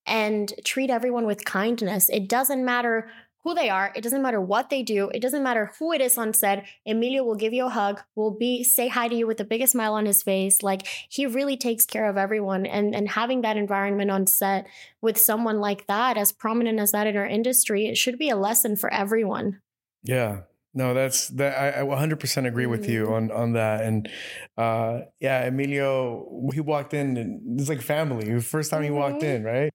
[0.05, 2.09] and treat everyone with kindness.
[2.09, 3.09] It doesn't matter
[3.45, 3.93] who they are.
[3.95, 5.09] It doesn't matter what they do.
[5.09, 6.65] It doesn't matter who it is on set.
[6.85, 9.73] Emilio will give you a hug, will be say hi to you with the biggest
[9.73, 10.63] smile on his face.
[10.63, 12.65] Like he really takes care of everyone.
[12.65, 14.65] And and having that environment on set
[14.99, 18.35] with someone like that, as prominent as that in our industry, it should be a
[18.35, 19.61] lesson for everyone.
[20.03, 20.41] Yeah.
[20.73, 21.57] No, that's that.
[21.57, 23.13] I, I 100% agree with you mm-hmm.
[23.13, 23.83] on on that.
[23.83, 24.09] And
[24.57, 28.41] uh, yeah, Emilio, he walked in and it's like family.
[28.41, 29.35] First time he walked mm-hmm.
[29.35, 29.71] in, right?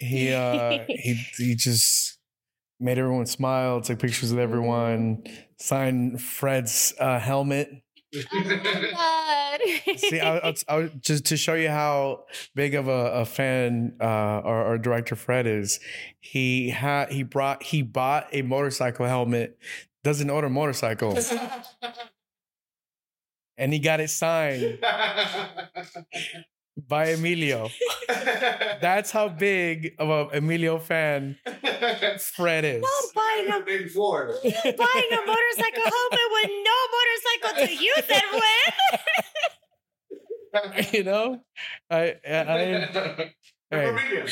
[0.00, 2.13] He uh, he he just
[2.84, 5.24] made everyone smile, took pictures with everyone,
[5.58, 7.70] signed Fred's uh, helmet.
[8.16, 9.56] Oh
[9.96, 14.04] See, I, I, I, just to show you how big of a, a fan uh,
[14.04, 15.80] our, our, director Fred is.
[16.20, 19.58] He had he brought he bought a motorcycle helmet.
[20.04, 21.32] Doesn't order motorcycles.
[23.56, 24.78] and he got it signed
[26.76, 27.68] by Emilio.
[28.80, 31.36] That's how big of a Emilio fan
[32.34, 32.82] Fred is.
[32.82, 34.32] Not buying a big Ford.
[34.42, 38.24] buying a motorcycle helmet with no motorcycle to use it
[40.72, 40.92] with.
[40.94, 41.40] you know,
[41.90, 43.32] I, I, I
[43.70, 44.26] Hey.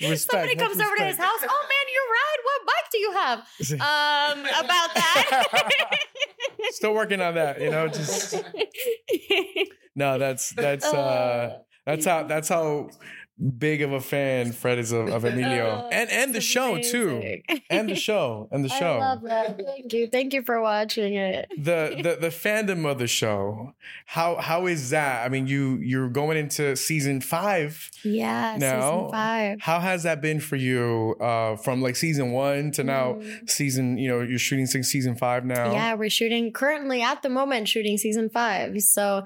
[0.16, 1.40] Somebody comes over to his house.
[1.42, 2.40] Oh man, you ride.
[2.42, 3.38] What bike do you have?
[3.74, 5.44] Um, about that.
[6.70, 7.60] Still working on that.
[7.60, 8.34] You know, just
[9.94, 10.18] no.
[10.18, 12.90] That's that's uh, that's how that's how
[13.58, 17.40] big of a fan Fred is of, of Emilio Oh, and and the show too
[17.68, 19.58] and the show and the I show love that.
[19.58, 20.06] Thank you.
[20.06, 21.48] Thank you for watching it.
[21.58, 23.74] the, the the fandom of the show
[24.06, 29.10] how how is that I mean you you're going into season five Yeah, Now, season
[29.10, 29.60] five.
[29.60, 33.50] how has that been for you uh from like season one to now Mm.
[33.50, 37.28] season you know you're shooting since season five now Yeah, we're shooting currently at the
[37.28, 38.80] moment shooting season five.
[38.82, 39.24] So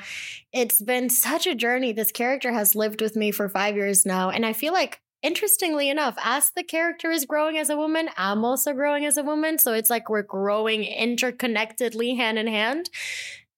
[0.53, 1.93] it's been such a journey.
[1.93, 4.31] This character has lived with me for five years now.
[4.31, 8.45] And I feel like interestingly enough, as the character is growing as a woman, I'm
[8.45, 9.59] also growing as a woman.
[9.59, 12.91] So it's like we're growing interconnectedly hand in hand.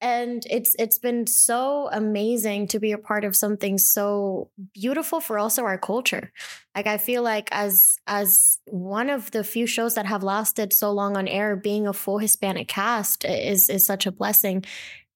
[0.02, 5.38] And it's it's been so amazing to be a part of something so beautiful for
[5.38, 6.32] also our culture.
[6.74, 10.90] Like I feel like as as one of the few shows that have lasted so
[10.90, 14.64] long on air, being a full Hispanic cast is is such a blessing.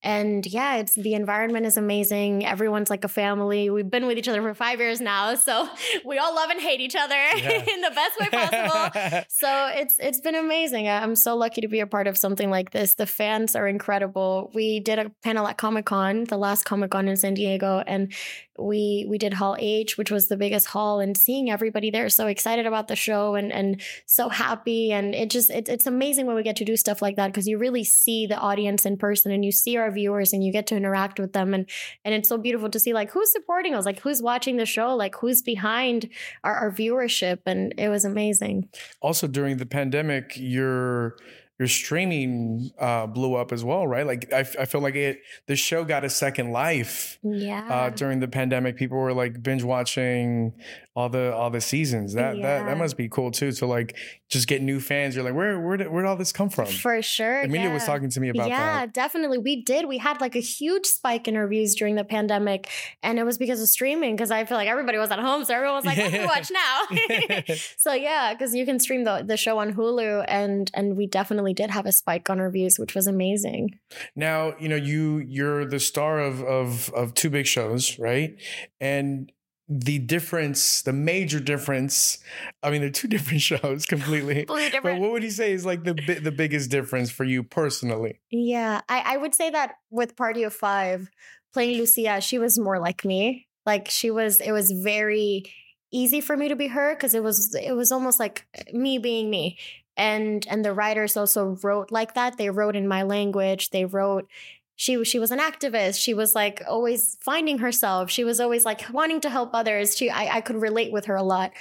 [0.04, 2.44] And yeah, it's the environment is amazing.
[2.44, 3.70] Everyone's like a family.
[3.70, 5.66] We've been with each other for five years now, so
[6.04, 7.64] we all love and hate each other Yeah.
[7.74, 9.24] in the best way possible.
[9.30, 10.88] so it's it's been amazing.
[10.88, 12.94] I'm so lucky to be a part of something like this.
[12.94, 14.50] The fans are incredible.
[14.54, 18.12] We did a panel at Comic Con, the last Comic Con in San Diego, and
[18.58, 22.26] we we did Hall H, which was the biggest hall, and seeing everybody there so
[22.26, 26.36] excited about the show and and so happy, and it just it, it's amazing when
[26.36, 29.32] we get to do stuff like that because you really see the audience in person
[29.32, 31.54] and you see our viewers and you get to interact with them.
[31.54, 31.68] And
[32.04, 34.94] and it's so beautiful to see like who's supporting us, like who's watching the show,
[34.94, 36.08] like who's behind
[36.42, 38.68] our, our viewership, and it was amazing.
[39.00, 41.16] also during the pandemic your
[41.58, 45.54] your streaming uh blew up as well right like i, I feel like it the
[45.56, 47.66] show got a second life Yeah.
[47.68, 50.52] uh during the pandemic people were like binge watching
[50.96, 52.64] all the all the seasons that that Yeah.
[52.64, 53.96] that must be cool too to like
[54.28, 56.66] just get new fans you're like where where did, where did all this come from
[56.66, 57.42] For sure.
[57.42, 59.38] Amelia was talking to me about yeah, that Yeah, definitely.
[59.38, 59.86] We did.
[59.86, 62.68] We had like a huge spike in reviews during the pandemic,
[63.02, 64.16] and it was because of streaming.
[64.16, 66.26] Because I feel like everybody was at home, so everyone was like, "What do we
[66.26, 70.96] watch now?" so yeah, because you can stream the the show on Hulu, and and
[70.96, 73.78] we definitely did have a spike on reviews, which was amazing.
[74.16, 78.36] now you know you you're the star of of of two big shows right
[78.80, 79.32] and
[79.68, 82.18] the difference the major difference
[82.62, 85.84] i mean they're two different shows completely Completely but what would you say is like
[85.84, 90.16] the bi- the biggest difference for you personally Yeah, I, I would say that with
[90.16, 91.08] Party of Five,
[91.54, 93.46] playing Lucia, she was more like me.
[93.64, 95.44] Like she was, it was very
[95.92, 98.98] easy for me to be her because it was, it was almost like eh, me
[98.98, 99.56] being me.
[99.96, 102.36] And and the writers also wrote like that.
[102.36, 103.70] They wrote in my language.
[103.70, 104.28] They wrote.
[104.76, 106.02] She was she was an activist.
[106.02, 108.10] She was like always finding herself.
[108.10, 109.96] She was always like wanting to help others.
[109.96, 111.52] She I, I could relate with her a lot.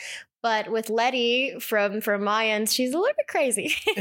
[0.43, 3.69] But with Letty from from Mayans, she's a little bit crazy.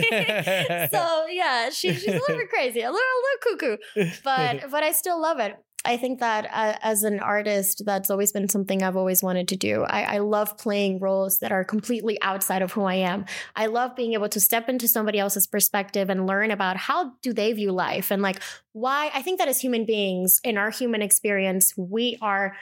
[0.91, 4.83] so yeah, she, she's a little bit crazy, a little, a little cuckoo, but but
[4.83, 5.55] I still love it.
[5.85, 9.57] I think that uh, as an artist, that's always been something I've always wanted to
[9.57, 9.83] do.
[9.83, 13.25] I, I love playing roles that are completely outside of who I am.
[13.57, 17.33] I love being able to step into somebody else's perspective and learn about how do
[17.33, 18.41] they view life and like
[18.73, 19.11] why.
[19.13, 22.57] I think that as human beings, in our human experience, we are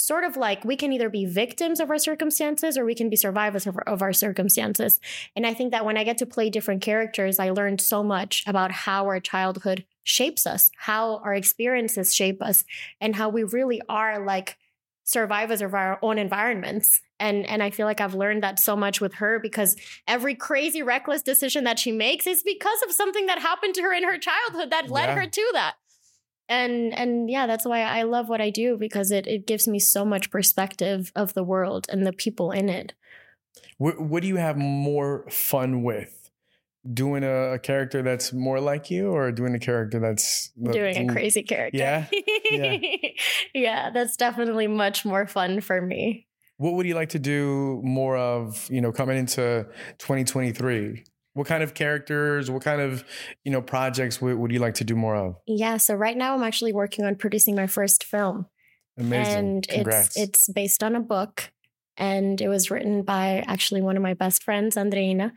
[0.00, 3.16] sort of like we can either be victims of our circumstances or we can be
[3.16, 4.98] survivors of our, of our circumstances.
[5.36, 8.42] And I think that when I get to play different characters, I learned so much
[8.46, 12.64] about how our childhood shapes us, how our experiences shape us,
[13.00, 14.56] and how we really are like
[15.04, 17.00] survivors of our own environments.
[17.18, 19.76] And and I feel like I've learned that so much with her because
[20.08, 23.92] every crazy reckless decision that she makes is because of something that happened to her
[23.92, 25.16] in her childhood that led Yeah.
[25.20, 25.74] her to that.
[26.50, 29.78] And and yeah, that's why I love what I do because it it gives me
[29.78, 32.92] so much perspective of the world and the people in it.
[33.78, 36.30] what, what do you have more fun with
[36.92, 41.12] doing a, a character that's more like you or doing a character that's Doing a
[41.12, 41.78] crazy character.
[41.78, 42.06] Yeah?
[42.50, 42.76] Yeah.
[43.54, 46.26] yeah, that's definitely much more fun for me.
[46.56, 49.66] what would you like to do more of you know coming into
[49.98, 51.04] 2023
[51.34, 53.04] what kind of characters what kind of
[53.44, 56.34] you know projects would, would you like to do more of Yeah, so right now
[56.34, 58.46] I'm actually working on producing my first film.
[58.98, 61.52] amazing And congrats it's it's based on a book
[62.00, 65.32] and it was written by actually one of my best friends, Andreina.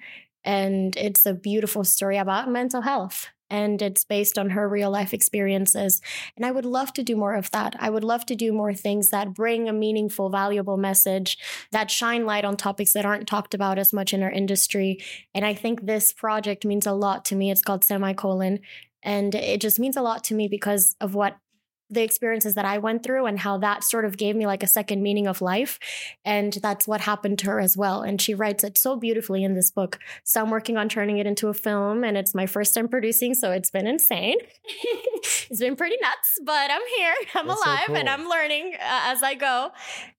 [0.46, 3.28] And it's a beautiful story about mental health.
[3.50, 6.02] And it's based on her real life experiences.
[6.36, 7.76] And I would love to do more of that.
[7.80, 11.38] I would love to do more things that bring a meaningful, valuable message,
[11.72, 15.00] that shine light on topics that aren't talked about as much in our industry.
[15.36, 17.52] And I think this project means a lot to me.
[17.52, 18.60] It's called Semicolon.
[19.04, 21.38] And it just means a lot to me because of what
[21.89, 24.67] the experiences that I went through and how that sort of gave me like a
[24.67, 25.79] second meaning of life.
[26.25, 28.01] And that's what happened to her as well.
[28.01, 29.99] And she writes it so beautifully in this book.
[30.23, 33.34] So I'm working on turning it into a film and it's my first time producing.
[33.36, 34.38] So it's been insane.
[35.49, 37.13] it's been pretty nuts, but I'm here.
[37.36, 38.09] I'm That's so alive and.
[38.13, 39.71] I'm learning uh, as I go.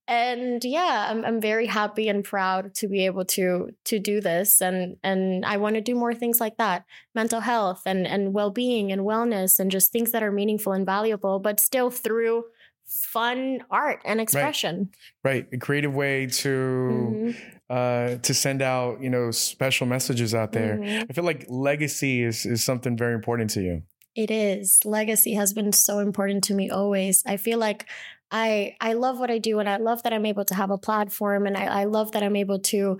[0.06, 4.60] And yeah I'm, I'm very happy and proud to be able to to do this
[4.60, 6.84] and and i want to do more things like that
[7.14, 11.38] mental health and and well-being and wellness and just things that are meaningful and valuable
[11.38, 12.44] but still through
[12.86, 14.90] fun art and expression
[15.24, 17.36] right a creative way to Mhm,
[17.70, 21.06] uh to send out you know special messages out there mhm.
[21.08, 23.82] i feel like legacy is is something very important to you
[24.14, 24.78] It is.
[24.84, 27.24] Legacy has been so important to me always.
[27.26, 27.86] I feel like
[28.30, 30.78] I I love what I do and I love that I'm able to have a
[30.78, 32.98] platform and I, I love that I'm able to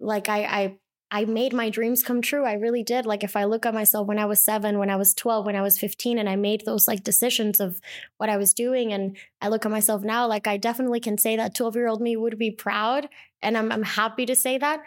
[0.00, 0.76] like I I
[1.14, 2.46] I made my dreams come true.
[2.46, 3.04] I really did.
[3.04, 5.56] Like if I look at myself when I was 7, when I was 12, when
[5.56, 7.80] I was 15 and I made those like decisions of
[8.16, 11.36] what I was doing and I look at myself now like I definitely can say
[11.36, 13.10] that 12-year-old me would be proud
[13.42, 14.80] and I'm I'm happy to say that.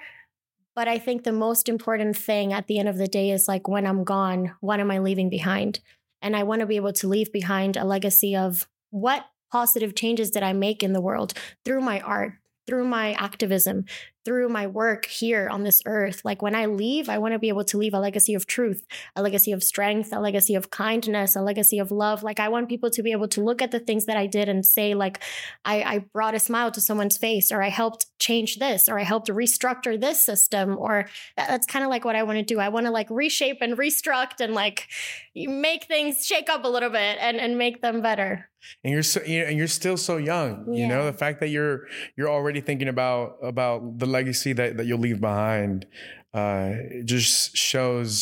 [0.76, 3.68] But I think the most important thing at the end of the day is like
[3.68, 5.80] when I'm gone, what am I leaving behind?
[6.22, 10.32] And I want to be able to leave behind a legacy of what positive changes
[10.32, 11.34] that I make in the world
[11.64, 12.34] through my art,
[12.68, 13.86] through my activism,
[14.26, 16.26] through my work here on this earth.
[16.26, 18.86] Like when I leave, I want to be able to leave a legacy of truth,
[19.15, 22.23] a legacy of strength, a legacy of kindness, a legacy of love.
[22.23, 24.49] Like I want people to be able to look at the things that I did
[24.49, 25.21] and say, like,
[25.63, 29.03] I, I brought a smile to someone's face, or I helped change this, or I
[29.03, 31.07] helped restructure this system, or
[31.38, 32.59] that, that's kind of like what I want to do.
[32.59, 34.88] I want to like reshape and restruct and like
[35.36, 38.49] make things shake up a little bit and, and make them better.
[38.84, 41.49] and you're so you know, and you're still so young you know the fact that
[41.49, 45.86] you're you're already thinking about about the legacy that, that you'll leave behind
[46.34, 46.72] uh
[47.13, 48.13] just shows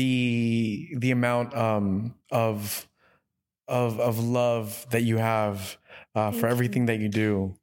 [0.00, 2.88] the the amount um of
[3.68, 5.76] of of love that you have
[6.14, 6.52] uh for you.
[6.54, 7.54] everything that you do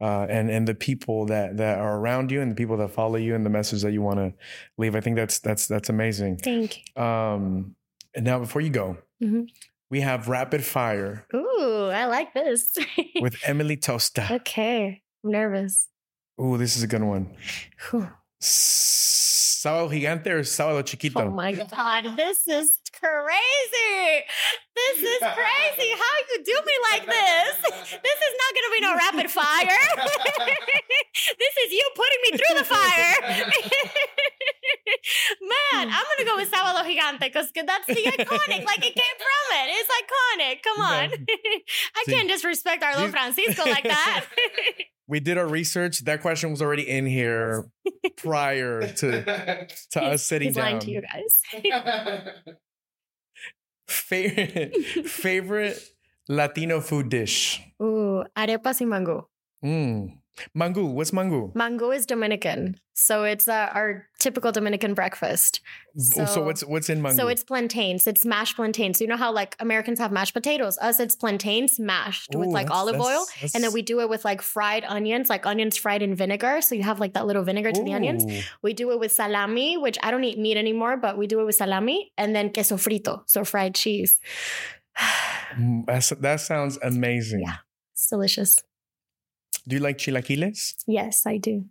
[0.00, 3.16] uh and and the people that that are around you and the people that follow
[3.26, 4.32] you and the message that you want to
[4.78, 7.02] leave i think that's that's that's amazing Thank you.
[7.02, 7.74] um
[8.14, 9.48] and now before you go Mhm.
[9.90, 12.72] we have rapid fire Ooh, I like this.
[13.20, 14.24] with Emily Tosta.
[14.38, 15.02] okay.
[15.22, 15.88] I'm nervous.
[16.40, 17.36] Ooh, this is a good one.
[18.40, 21.20] Sábado gigante or sábado chiquito?
[21.20, 22.16] Oh my God.
[22.16, 24.24] This is crazy.
[24.74, 25.90] This is crazy.
[26.00, 27.56] How you do me like this?
[27.92, 29.68] This is not going to be no rapid fire.
[31.38, 33.14] this is you putting me through the fire.
[35.44, 38.64] Man, I'm going to go with Sábado Gigante because that's the iconic.
[38.64, 39.68] Like it came from it.
[39.76, 40.62] It's iconic.
[40.62, 41.12] Come on.
[41.96, 44.24] I can't disrespect Arlo Francisco like that.
[45.10, 46.04] We did our research.
[46.06, 47.66] That question was already in here
[48.16, 50.64] prior to to us sitting He's down.
[50.64, 51.42] lying to you guys.
[53.90, 54.76] Favorite
[55.10, 55.76] favorite
[56.28, 57.60] Latino food dish.
[57.82, 59.26] Ooh, arepas y mangú.
[59.64, 60.14] Mm.
[60.56, 60.92] Mangú.
[60.94, 61.52] What's mangú?
[61.54, 65.60] Mangú is Dominican, so it's uh, our typical Dominican breakfast.
[65.96, 67.16] So, So- what's what's in mangú?
[67.16, 68.06] So it's plantains.
[68.06, 68.98] It's mashed plantains.
[68.98, 70.78] So you know how like Americans have mashed potatoes.
[70.80, 74.08] Us, it's plantains mashed with like that's- olive that's- oil, and then we do it
[74.08, 76.62] with like fried onions, like onions fried in vinegar.
[76.62, 78.24] So you have like that little vinegar to the onions.
[78.62, 81.44] We do it with salami, which I don't eat meat anymore, but we do it
[81.44, 84.20] with salami, and then queso frito, so fried cheese.
[85.58, 85.82] Mm,
[86.22, 87.40] that sounds amazing.
[87.42, 87.56] Yeah.
[87.92, 88.56] It's delicious.
[89.70, 90.74] Do you like chilaquiles?
[90.88, 91.66] Yes, I do.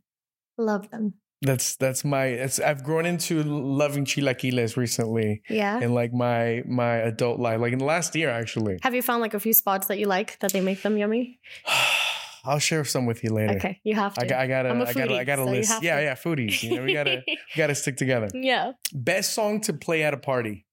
[0.58, 1.16] Love them.
[1.42, 2.28] That's that's my.
[2.28, 5.42] It's, I've grown into loving chilaquiles recently.
[5.50, 5.82] Yeah.
[5.82, 8.80] in like my my adult life, like in the last year actually.
[8.84, 11.40] Have you found like a few spots that you like that they make them yummy?
[12.46, 13.58] I'll share some with you later.
[13.58, 14.22] Okay, you have to.
[14.22, 15.84] I, got, I gotta, I'm gotta, I gotta so list.
[15.84, 16.04] Yeah, to.
[16.04, 16.64] yeah, foodies.
[16.64, 18.30] You know, we gotta, we gotta stick together.
[18.34, 18.72] yeah.
[18.94, 20.66] Best song to play at a party.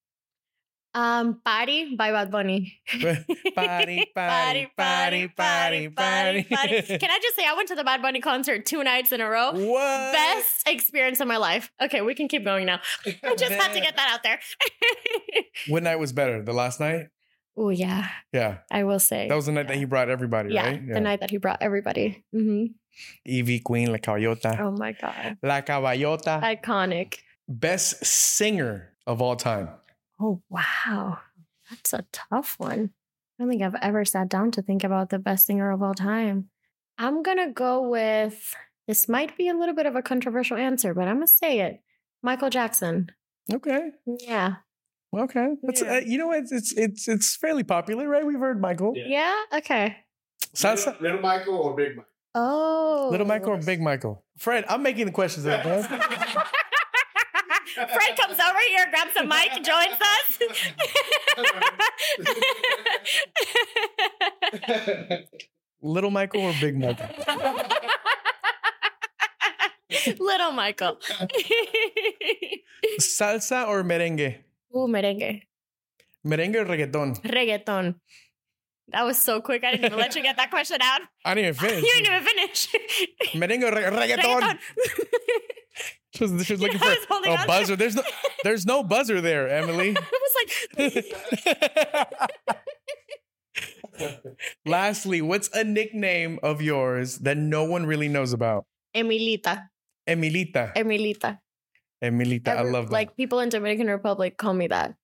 [0.97, 2.73] Um, Party by Bad Bunny.
[2.91, 6.43] Party, party, party, party, party.
[6.43, 9.29] Can I just say I went to the Bad Bunny concert two nights in a
[9.29, 9.53] row?
[9.53, 10.13] What?
[10.15, 11.71] Best experience of my life.
[11.83, 12.81] Okay, we can keep going now.
[13.23, 14.39] I just had to get that out there.
[15.69, 16.43] What night was better?
[16.43, 17.09] The last night?
[17.59, 20.67] oh yeah, Yeah, I will say that was the night that he brought everybody, yeah,
[20.67, 20.87] right?
[20.87, 22.23] the night that he brought everybody.
[22.33, 22.67] hmm
[23.29, 24.59] Ivy Queen, La Caballota.
[24.61, 26.41] Oh my god, La Caballota.
[26.43, 27.17] iconic.
[27.49, 29.69] Best singer of all time.
[30.21, 31.19] Oh wow,
[31.71, 32.91] that's a tough one.
[33.39, 35.95] I don't think I've ever sat down to think about the best singer of all
[35.95, 36.49] time.
[36.99, 38.55] I'm gonna go with
[38.89, 39.09] this.
[39.09, 41.81] Might be a little bit of a controversial answer, but I'm gonna say it.
[42.23, 43.11] Michael Jackson.
[43.53, 43.91] Okay.
[44.07, 44.57] Yeah.
[45.17, 45.49] Okay.
[45.63, 45.97] That's, Yeah.
[45.97, 48.25] uh, you know, it's, it's it's it's fairly popular, right?
[48.27, 48.95] We've heard Michael.
[48.97, 49.05] Yeah.
[49.09, 49.59] Yeah.
[49.59, 49.97] Okay.
[50.55, 50.87] Salsa.
[50.87, 52.07] Little, little Michael or Big Mike?
[52.35, 53.09] Oh.
[53.11, 54.25] Little Michael or Big Michael?
[54.39, 55.83] Fred, I'm making the questions up, man.
[57.77, 60.39] Fred comes over here, grabs a mic, joins us.
[65.83, 67.07] Little Michael or Big Michael?
[70.19, 70.99] Little Michael.
[73.01, 74.37] Salsa or merengue?
[74.75, 75.43] Ooh, merengue.
[76.27, 77.21] Merengue or reggaeton?
[77.23, 77.95] Reggaeton.
[78.89, 79.65] That was so quick.
[79.65, 81.03] I didn't even let you get that question out.
[81.25, 81.83] I didn't even finish.
[81.87, 82.69] You didn't even finish.
[83.35, 83.85] Merengue re-
[84.17, 84.41] reggaeton.
[84.41, 84.59] Reggaeton.
[86.17, 87.47] She was, she was looking I for a on.
[87.47, 87.77] buzzer.
[87.77, 88.03] There's no,
[88.43, 89.91] there's no buzzer there, Emily.
[89.91, 90.35] it was
[90.79, 91.07] like
[94.67, 98.65] Lastly, what's a nickname of yours that no one really knows about?
[98.95, 99.69] Emilita.
[100.09, 100.75] Emilita.
[100.75, 101.39] Emilita.
[102.03, 102.49] Emilita.
[102.49, 102.93] I love that.
[102.93, 104.95] Like people in Dominican Republic call me that.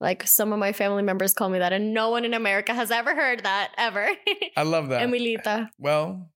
[0.00, 2.90] Like some of my family members call me that, and no one in America has
[2.90, 4.08] ever heard that ever.
[4.56, 5.06] I love that.
[5.06, 5.68] Emilita.
[5.78, 6.30] Well,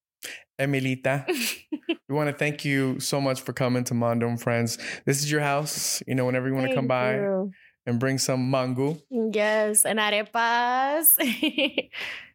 [0.59, 1.27] Emilita,
[2.09, 4.79] we want to thank you so much for coming to Mondo and Friends.
[5.05, 6.03] This is your house.
[6.07, 7.53] You know, whenever you want to come by you.
[7.87, 11.07] and bring some mangú, Yes, and arepas.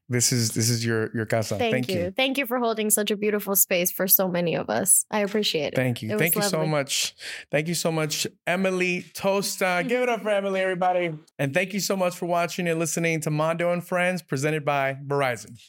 [0.09, 1.55] this is this is your your casa.
[1.55, 2.11] Thank, Thank, you.
[2.11, 5.05] Thank you for holding such a beautiful space for so many of us.
[5.11, 5.75] I appreciate it.
[5.75, 6.11] Thank you.
[6.11, 7.15] It Thank you so much.
[7.51, 9.87] Thank you so much, Emily Tosta.
[9.87, 11.13] Give it up for Emily, everybody.
[11.37, 14.97] And thank you so much for watching and listening to Mondo and Friends, presented by
[15.05, 15.59] Verizon.